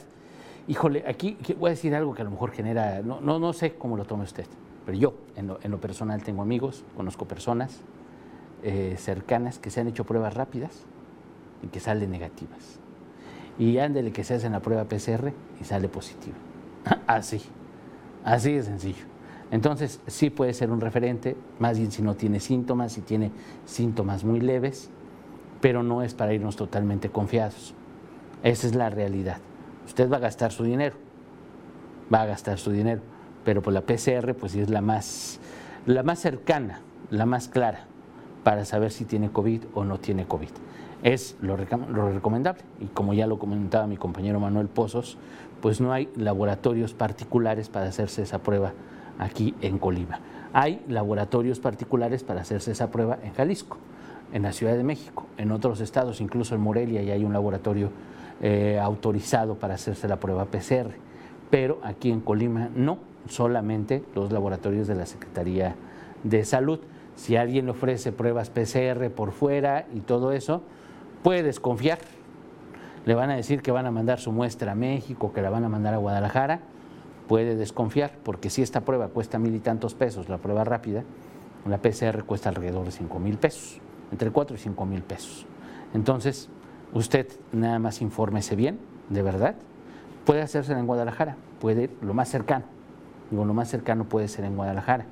Híjole, 0.66 1.04
aquí 1.06 1.36
voy 1.58 1.68
a 1.68 1.70
decir 1.70 1.94
algo 1.94 2.14
que 2.14 2.22
a 2.22 2.24
lo 2.24 2.30
mejor 2.30 2.50
genera, 2.50 3.00
no, 3.02 3.20
no, 3.20 3.38
no 3.38 3.52
sé 3.52 3.74
cómo 3.74 3.96
lo 3.96 4.04
tome 4.04 4.24
usted, 4.24 4.46
pero 4.86 4.96
yo 4.98 5.14
en 5.36 5.70
lo, 5.70 5.80
personal 5.80 6.22
tengo 6.22 6.42
amigos, 6.42 6.84
conozco 6.96 7.26
personas 7.26 7.80
eh, 8.62 8.94
cercanas 8.98 9.58
que 9.58 9.70
se 9.70 9.80
han 9.80 9.88
hecho 9.88 10.04
pruebas 10.04 10.34
rápidas 10.34 10.84
y 11.62 11.68
que 11.68 11.80
salen 11.80 12.10
negativas. 12.10 12.80
y 13.58 13.78
ándele 13.78 14.12
que 14.12 14.24
se 14.24 14.34
hacen 14.34 14.52
la 14.52 14.60
prueba 14.60 14.84
PCR 14.84 15.32
y 15.60 15.64
sale 15.64 15.88
positivo. 15.88 16.36
Así, 17.06 17.42
así 18.24 18.54
de 18.54 18.62
sencillo. 18.62 19.04
Entonces, 19.50 20.00
sí 20.06 20.30
puede 20.30 20.54
ser 20.54 20.70
un 20.70 20.80
referente, 20.80 21.36
más 21.58 21.78
bien 21.78 21.90
si 21.90 22.02
no 22.02 22.14
tiene 22.14 22.40
síntomas, 22.40 22.92
si 22.92 23.00
tiene 23.00 23.32
síntomas 23.64 24.24
muy 24.24 24.40
leves, 24.40 24.90
pero 25.60 25.82
no 25.82 26.02
es 26.02 26.14
para 26.14 26.32
irnos 26.32 26.56
totalmente 26.56 27.10
confiados. 27.10 27.74
Esa 28.42 28.66
es 28.66 28.74
la 28.74 28.90
realidad. 28.90 29.38
Usted 29.86 30.10
va 30.10 30.18
a 30.18 30.20
gastar 30.20 30.52
su 30.52 30.64
dinero, 30.64 30.96
va 32.12 32.22
a 32.22 32.26
gastar 32.26 32.58
su 32.58 32.70
dinero, 32.70 33.02
pero 33.44 33.60
por 33.60 33.74
pues 33.74 33.74
la 33.74 34.22
PCR 34.22 34.34
pues 34.34 34.52
sí 34.52 34.60
es 34.60 34.70
la 34.70 34.80
más, 34.80 35.40
la 35.84 36.02
más 36.02 36.20
cercana, 36.20 36.80
la 37.10 37.26
más 37.26 37.48
clara 37.48 37.86
para 38.44 38.64
saber 38.64 38.92
si 38.92 39.04
tiene 39.04 39.30
COVID 39.30 39.64
o 39.74 39.84
no 39.84 39.98
tiene 39.98 40.26
COVID 40.26 40.50
es 41.02 41.36
lo, 41.40 41.56
recomendable. 41.56 42.62
Y 42.80 42.86
como 42.86 43.14
ya 43.14 43.26
lo 43.26 43.38
comentaba 43.38 43.86
mi 43.86 43.96
compañero 43.96 44.40
Manuel 44.40 44.68
Pozos, 44.68 45.16
pues 45.60 45.80
no 45.80 45.92
hay 45.92 46.08
laboratorios 46.16 46.94
particulares 46.94 47.68
para 47.68 47.86
hacerse 47.86 48.22
esa 48.22 48.38
prueba 48.38 48.72
aquí 49.20 49.54
en 49.60 49.78
Colima. 49.78 50.18
Hay 50.52 50.82
laboratorios 50.88 51.60
particulares 51.60 52.24
para 52.24 52.40
hacerse 52.40 52.72
esa 52.72 52.90
prueba 52.90 53.18
en 53.22 53.32
Jalisco, 53.34 53.76
en 54.32 54.42
la 54.42 54.52
Ciudad 54.52 54.76
de 54.76 54.82
México, 54.82 55.26
en 55.36 55.52
otros 55.52 55.80
estados, 55.80 56.20
incluso 56.20 56.54
en 56.54 56.60
Morelia, 56.60 57.02
ya 57.02 57.14
hay 57.14 57.24
un 57.24 57.32
laboratorio 57.32 57.90
eh, 58.40 58.80
autorizado 58.82 59.56
para 59.56 59.74
hacerse 59.74 60.08
la 60.08 60.16
prueba 60.16 60.46
PCR. 60.46 60.94
Pero 61.50 61.78
aquí 61.82 62.10
en 62.10 62.20
Colima 62.20 62.70
no, 62.74 62.98
solamente 63.28 64.02
los 64.14 64.32
laboratorios 64.32 64.86
de 64.86 64.94
la 64.94 65.06
Secretaría 65.06 65.76
de 66.24 66.44
Salud. 66.44 66.80
Si 67.16 67.36
alguien 67.36 67.68
ofrece 67.68 68.12
pruebas 68.12 68.50
PCR 68.50 69.10
por 69.10 69.32
fuera 69.32 69.86
y 69.94 70.00
todo 70.00 70.32
eso, 70.32 70.62
puede 71.22 71.42
desconfiar. 71.42 71.98
Le 73.04 73.14
van 73.14 73.30
a 73.30 73.36
decir 73.36 73.62
que 73.62 73.72
van 73.72 73.86
a 73.86 73.90
mandar 73.90 74.20
su 74.20 74.32
muestra 74.32 74.72
a 74.72 74.74
México, 74.74 75.32
que 75.32 75.42
la 75.42 75.50
van 75.50 75.64
a 75.64 75.68
mandar 75.68 75.94
a 75.94 75.98
Guadalajara. 75.98 76.60
Puede 77.30 77.54
desconfiar, 77.54 78.10
porque 78.24 78.50
si 78.50 78.60
esta 78.60 78.80
prueba 78.80 79.06
cuesta 79.06 79.38
mil 79.38 79.54
y 79.54 79.60
tantos 79.60 79.94
pesos, 79.94 80.28
la 80.28 80.38
prueba 80.38 80.64
rápida, 80.64 81.04
la 81.64 81.78
PCR 81.78 82.24
cuesta 82.24 82.48
alrededor 82.48 82.84
de 82.84 82.90
cinco 82.90 83.20
mil 83.20 83.38
pesos, 83.38 83.80
entre 84.10 84.32
cuatro 84.32 84.56
y 84.56 84.58
cinco 84.58 84.84
mil 84.84 85.02
pesos. 85.02 85.46
Entonces, 85.94 86.48
usted 86.92 87.28
nada 87.52 87.78
más 87.78 88.02
infórmese 88.02 88.56
bien, 88.56 88.80
de 89.10 89.22
verdad. 89.22 89.54
Puede 90.24 90.42
hacerse 90.42 90.72
en 90.72 90.88
Guadalajara, 90.88 91.36
puede 91.60 91.88
lo 92.02 92.14
más 92.14 92.28
cercano. 92.28 92.64
Digo, 93.30 93.44
lo 93.44 93.54
más 93.54 93.68
cercano 93.68 94.06
puede 94.06 94.26
ser 94.26 94.44
en 94.44 94.56
Guadalajara. 94.56 95.06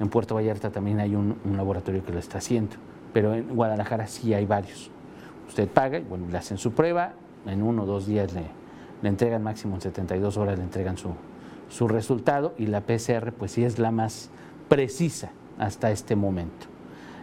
En 0.00 0.08
Puerto 0.08 0.34
Vallarta 0.34 0.70
también 0.70 0.98
hay 0.98 1.14
un, 1.14 1.38
un 1.44 1.56
laboratorio 1.56 2.04
que 2.04 2.10
lo 2.10 2.18
está 2.18 2.38
haciendo, 2.38 2.74
pero 3.12 3.34
en 3.34 3.54
Guadalajara 3.54 4.08
sí 4.08 4.34
hay 4.34 4.46
varios 4.46 4.90
usted 5.52 5.68
paga 5.68 5.98
y 5.98 6.02
bueno, 6.02 6.26
le 6.30 6.38
hacen 6.38 6.56
su 6.56 6.72
prueba, 6.72 7.12
en 7.46 7.62
uno 7.62 7.82
o 7.82 7.86
dos 7.86 8.06
días 8.06 8.32
le, 8.32 8.46
le 9.02 9.08
entregan, 9.08 9.42
máximo 9.42 9.74
en 9.74 9.82
72 9.82 10.38
horas 10.38 10.56
le 10.56 10.64
entregan 10.64 10.96
su, 10.96 11.10
su 11.72 11.88
resultado 11.88 12.52
y 12.58 12.66
la 12.66 12.82
PCR 12.82 13.32
pues 13.32 13.52
sí 13.52 13.64
es 13.64 13.78
la 13.78 13.90
más 13.90 14.28
precisa 14.68 15.30
hasta 15.58 15.90
este 15.90 16.16
momento. 16.16 16.66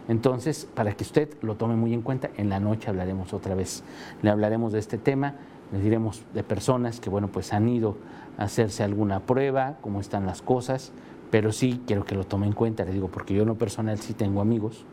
Entonces, 0.08 0.66
para 0.74 0.92
que 0.92 1.04
usted 1.04 1.28
lo 1.40 1.54
tome 1.54 1.76
muy 1.76 1.94
en 1.94 2.02
cuenta, 2.02 2.30
en 2.36 2.48
la 2.48 2.58
noche 2.58 2.90
hablaremos 2.90 3.32
otra 3.32 3.54
vez, 3.54 3.84
le 4.22 4.30
hablaremos 4.30 4.72
de 4.72 4.80
este 4.80 4.98
tema, 4.98 5.36
le 5.72 5.78
diremos 5.78 6.24
de 6.34 6.42
personas 6.42 6.98
que, 6.98 7.08
bueno, 7.08 7.28
pues 7.28 7.52
han 7.52 7.68
ido 7.68 7.96
a 8.38 8.44
hacerse 8.44 8.82
alguna 8.82 9.20
prueba, 9.20 9.76
cómo 9.82 10.00
están 10.00 10.26
las 10.26 10.42
cosas, 10.42 10.90
pero 11.30 11.52
sí 11.52 11.80
quiero 11.86 12.04
que 12.04 12.16
lo 12.16 12.24
tome 12.24 12.48
en 12.48 12.52
cuenta, 12.52 12.84
le 12.84 12.92
digo, 12.92 13.06
porque 13.06 13.34
yo 13.34 13.42
en 13.42 13.48
lo 13.48 13.56
personal 13.56 13.98
sí 14.00 14.14
tengo 14.14 14.40
amigos, 14.40 14.84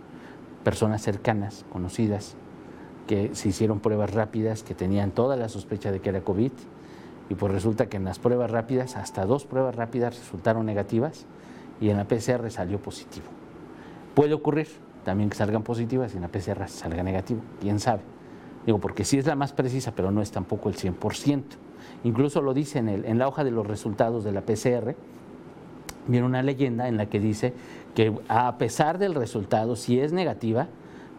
personas 0.64 1.02
cercanas, 1.02 1.66
conocidas, 1.72 2.36
que 3.08 3.34
se 3.34 3.50
hicieron 3.50 3.80
pruebas 3.80 4.14
rápidas 4.14 4.62
que 4.62 4.76
tenían 4.76 5.10
toda 5.10 5.36
la 5.36 5.50
sospecha 5.50 5.92
de 5.92 6.00
que 6.00 6.10
era 6.10 6.22
COVID 6.22 6.52
y 7.30 7.36
pues 7.36 7.52
resulta 7.52 7.88
que 7.88 7.98
en 7.98 8.06
las 8.06 8.20
pruebas 8.20 8.52
rápidas, 8.52 8.96
hasta 8.96 9.26
dos 9.26 9.46
pruebas 9.46 9.76
rápidas 9.76 10.18
resultaron 10.18 10.66
negativas 10.66 11.26
y 11.82 11.90
en 11.90 11.98
la 11.98 12.06
PCR 12.06 12.50
salió 12.50 12.80
positivo. 12.80 13.26
Puede 14.16 14.34
ocurrir 14.34 14.68
también 15.04 15.30
que 15.30 15.36
salgan 15.36 15.64
positivas 15.64 16.14
y 16.14 16.18
en 16.18 16.24
la 16.24 16.30
PCR 16.30 16.68
salga 16.68 17.04
negativo, 17.04 17.42
quién 17.62 17.80
sabe. 17.80 18.02
Digo, 18.66 18.80
porque 18.80 19.06
sí 19.06 19.18
es 19.18 19.26
la 19.26 19.36
más 19.36 19.54
precisa, 19.54 19.94
pero 19.96 20.12
no 20.12 20.22
es 20.22 20.32
tampoco 20.32 20.70
el 20.70 20.76
100%. 20.76 21.44
Incluso 22.04 22.42
lo 22.42 22.54
dice 22.54 22.80
en, 22.80 22.90
el, 22.90 23.06
en 23.06 23.18
la 23.18 23.28
hoja 23.28 23.44
de 23.44 23.52
los 23.52 23.66
resultados 23.66 24.24
de 24.24 24.32
la 24.32 24.42
PCR, 24.42 24.96
viene 26.08 26.26
una 26.26 26.44
leyenda 26.44 26.88
en 26.88 26.98
la 26.98 27.08
que 27.08 27.20
dice 27.20 27.54
que 27.96 28.14
a 28.28 28.58
pesar 28.58 28.98
del 28.98 29.16
resultado, 29.16 29.76
si 29.76 30.00
es 30.00 30.14
negativa, 30.14 30.68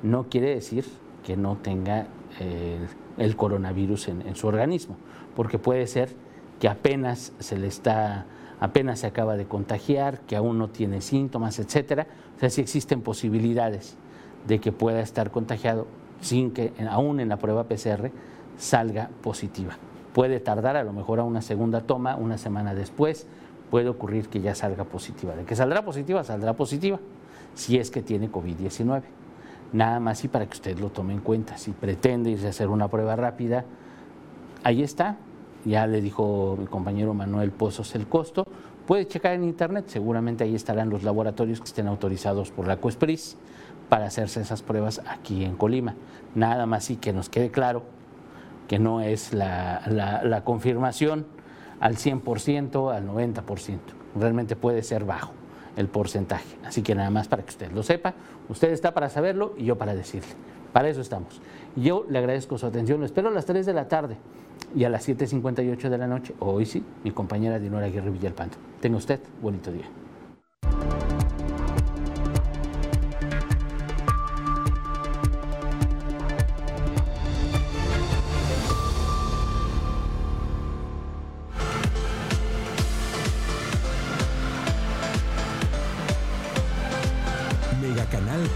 no 0.03 0.25
quiere 0.29 0.55
decir 0.55 0.85
que 1.25 1.37
no 1.37 1.57
tenga 1.57 2.07
eh, 2.41 2.79
el 3.19 3.37
coronavirus 3.37 4.09
en, 4.09 4.37
su 4.37 4.47
organismo, 4.47 4.97
porque 5.35 5.59
puede 5.59 5.87
ser 5.87 6.11
que 6.61 6.69
apenas 6.69 7.33
se 7.39 7.59
le 7.59 7.67
está, 7.67 8.27
apenas 8.61 9.01
se 9.01 9.07
acaba 9.07 9.37
de 9.37 9.47
contagiar, 9.47 10.21
que 10.21 10.37
aún 10.37 10.59
no 10.59 10.69
tiene 10.69 11.01
síntomas, 11.01 11.59
etcétera. 11.59 12.07
O 12.37 12.41
sea, 12.41 12.51
sí 12.51 12.61
existen 12.61 13.03
posibilidades 13.03 13.97
de 14.47 14.61
que 14.61 14.73
pueda 14.73 15.01
estar 15.01 15.31
contagiado 15.31 15.87
sin 16.21 16.53
que 16.53 16.73
aún 16.91 17.21
en 17.21 17.29
la 17.29 17.37
prueba 17.37 17.65
PCR 17.65 18.11
salga 18.57 19.11
positiva. 19.23 19.77
Puede 20.13 20.41
tardar 20.41 20.77
a 20.77 20.85
lo 20.85 20.93
mejor 20.93 21.21
a 21.21 21.25
una 21.25 21.43
segunda 21.43 21.81
toma, 21.83 22.17
una 22.17 22.39
semana 22.39 22.75
después, 22.75 23.27
puede 23.71 23.89
ocurrir 23.89 24.29
que 24.29 24.41
ya 24.41 24.55
salga 24.55 24.85
positiva. 24.85 25.37
De 25.37 25.45
que 25.45 25.55
saldrá 25.55 25.85
positiva, 25.85 26.25
saldrá 26.25 26.55
positiva, 26.55 26.99
si 27.55 27.79
es 27.79 27.91
que 27.91 28.03
tiene 28.03 28.31
COVID-19. 28.31 29.03
Nada 29.73 30.01
más 30.01 30.25
y 30.25 30.29
para 30.29 30.47
que 30.47 30.55
usted 30.55 30.79
lo 30.79 30.91
tome 30.91 31.13
en 31.13 31.21
cuenta. 31.21 31.59
Si 31.59 31.73
pretende 31.73 32.31
irse 32.31 32.47
a 32.47 32.51
hacer 32.51 32.69
una 32.69 32.89
prueba 32.89 33.17
rápida, 33.17 33.65
ahí 34.65 34.83
está. 34.83 35.17
Ya 35.65 35.87
le 35.87 36.01
dijo 36.01 36.57
mi 36.59 36.67
compañero 36.67 37.13
Manuel 37.15 37.51
Pozos 37.51 37.95
el 37.95 38.07
costo. 38.07 38.47
Puede 38.87 39.07
checar 39.07 39.35
en 39.35 39.45
internet, 39.45 39.85
seguramente 39.89 40.45
ahí 40.45 40.55
estarán 40.55 40.89
los 40.89 41.03
laboratorios 41.03 41.61
que 41.61 41.67
estén 41.67 41.89
autorizados 41.89 42.51
por 42.51 42.67
la 42.67 42.79
COESPRIS 42.79 43.37
para 43.91 44.07
hacerse 44.07 44.41
esas 44.41 44.63
pruebas 44.63 45.03
aquí 45.07 45.45
en 45.45 45.57
Colima. 45.57 45.95
Nada 46.35 46.65
más 46.65 46.89
y 46.91 46.97
que 46.97 47.13
nos 47.13 47.29
quede 47.29 47.51
claro 47.51 47.83
que 48.67 48.79
no 48.79 49.03
es 49.03 49.35
la, 49.35 49.83
la 50.25 50.45
confirmación 50.45 51.27
al 51.81 51.97
100%, 51.97 52.95
al 52.95 53.07
90%. 53.07 53.79
Realmente 54.17 54.57
puede 54.57 54.83
ser 54.83 55.05
bajo 55.05 55.38
el 55.79 55.87
porcentaje. 55.89 56.57
Así 56.65 56.83
que 56.83 56.95
nada 56.95 57.09
más 57.09 57.29
para 57.29 57.45
que 57.45 57.51
usted 57.51 57.73
lo 57.73 57.83
sepa, 57.83 58.15
usted 58.49 58.73
está 58.73 58.93
para 58.93 59.09
saberlo 59.09 59.55
y 59.57 59.65
yo 59.65 59.79
para 59.79 59.95
decirle. 59.95 60.29
Para 60.73 60.89
eso 60.89 61.01
estamos. 61.01 61.41
Yo 61.77 62.05
le 62.11 62.19
agradezco 62.19 62.59
su 62.59 62.67
atención, 62.67 63.01
lo 63.01 63.07
espero 63.07 63.29
a 63.29 63.31
las 63.31 63.47
3 63.47 63.65
de 63.65 63.73
la 63.73 63.89
tarde 63.89 64.17
y 64.75 64.85
a 64.85 64.91
las 64.91 65.09
7.58 65.09 65.89
de 65.89 65.99
la 65.99 66.07
noche, 66.07 66.35
hoy 66.41 66.67
sí, 66.67 66.85
mi 67.05 67.13
compañera 67.13 67.59
Dinora 67.59 67.87
Aguirre 67.87 68.11
Villalpando. 68.11 68.57
Tenga 68.81 68.99
usted 68.99 69.21
bonito 69.41 69.71
día. 69.71 69.87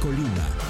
Colima 0.03 0.62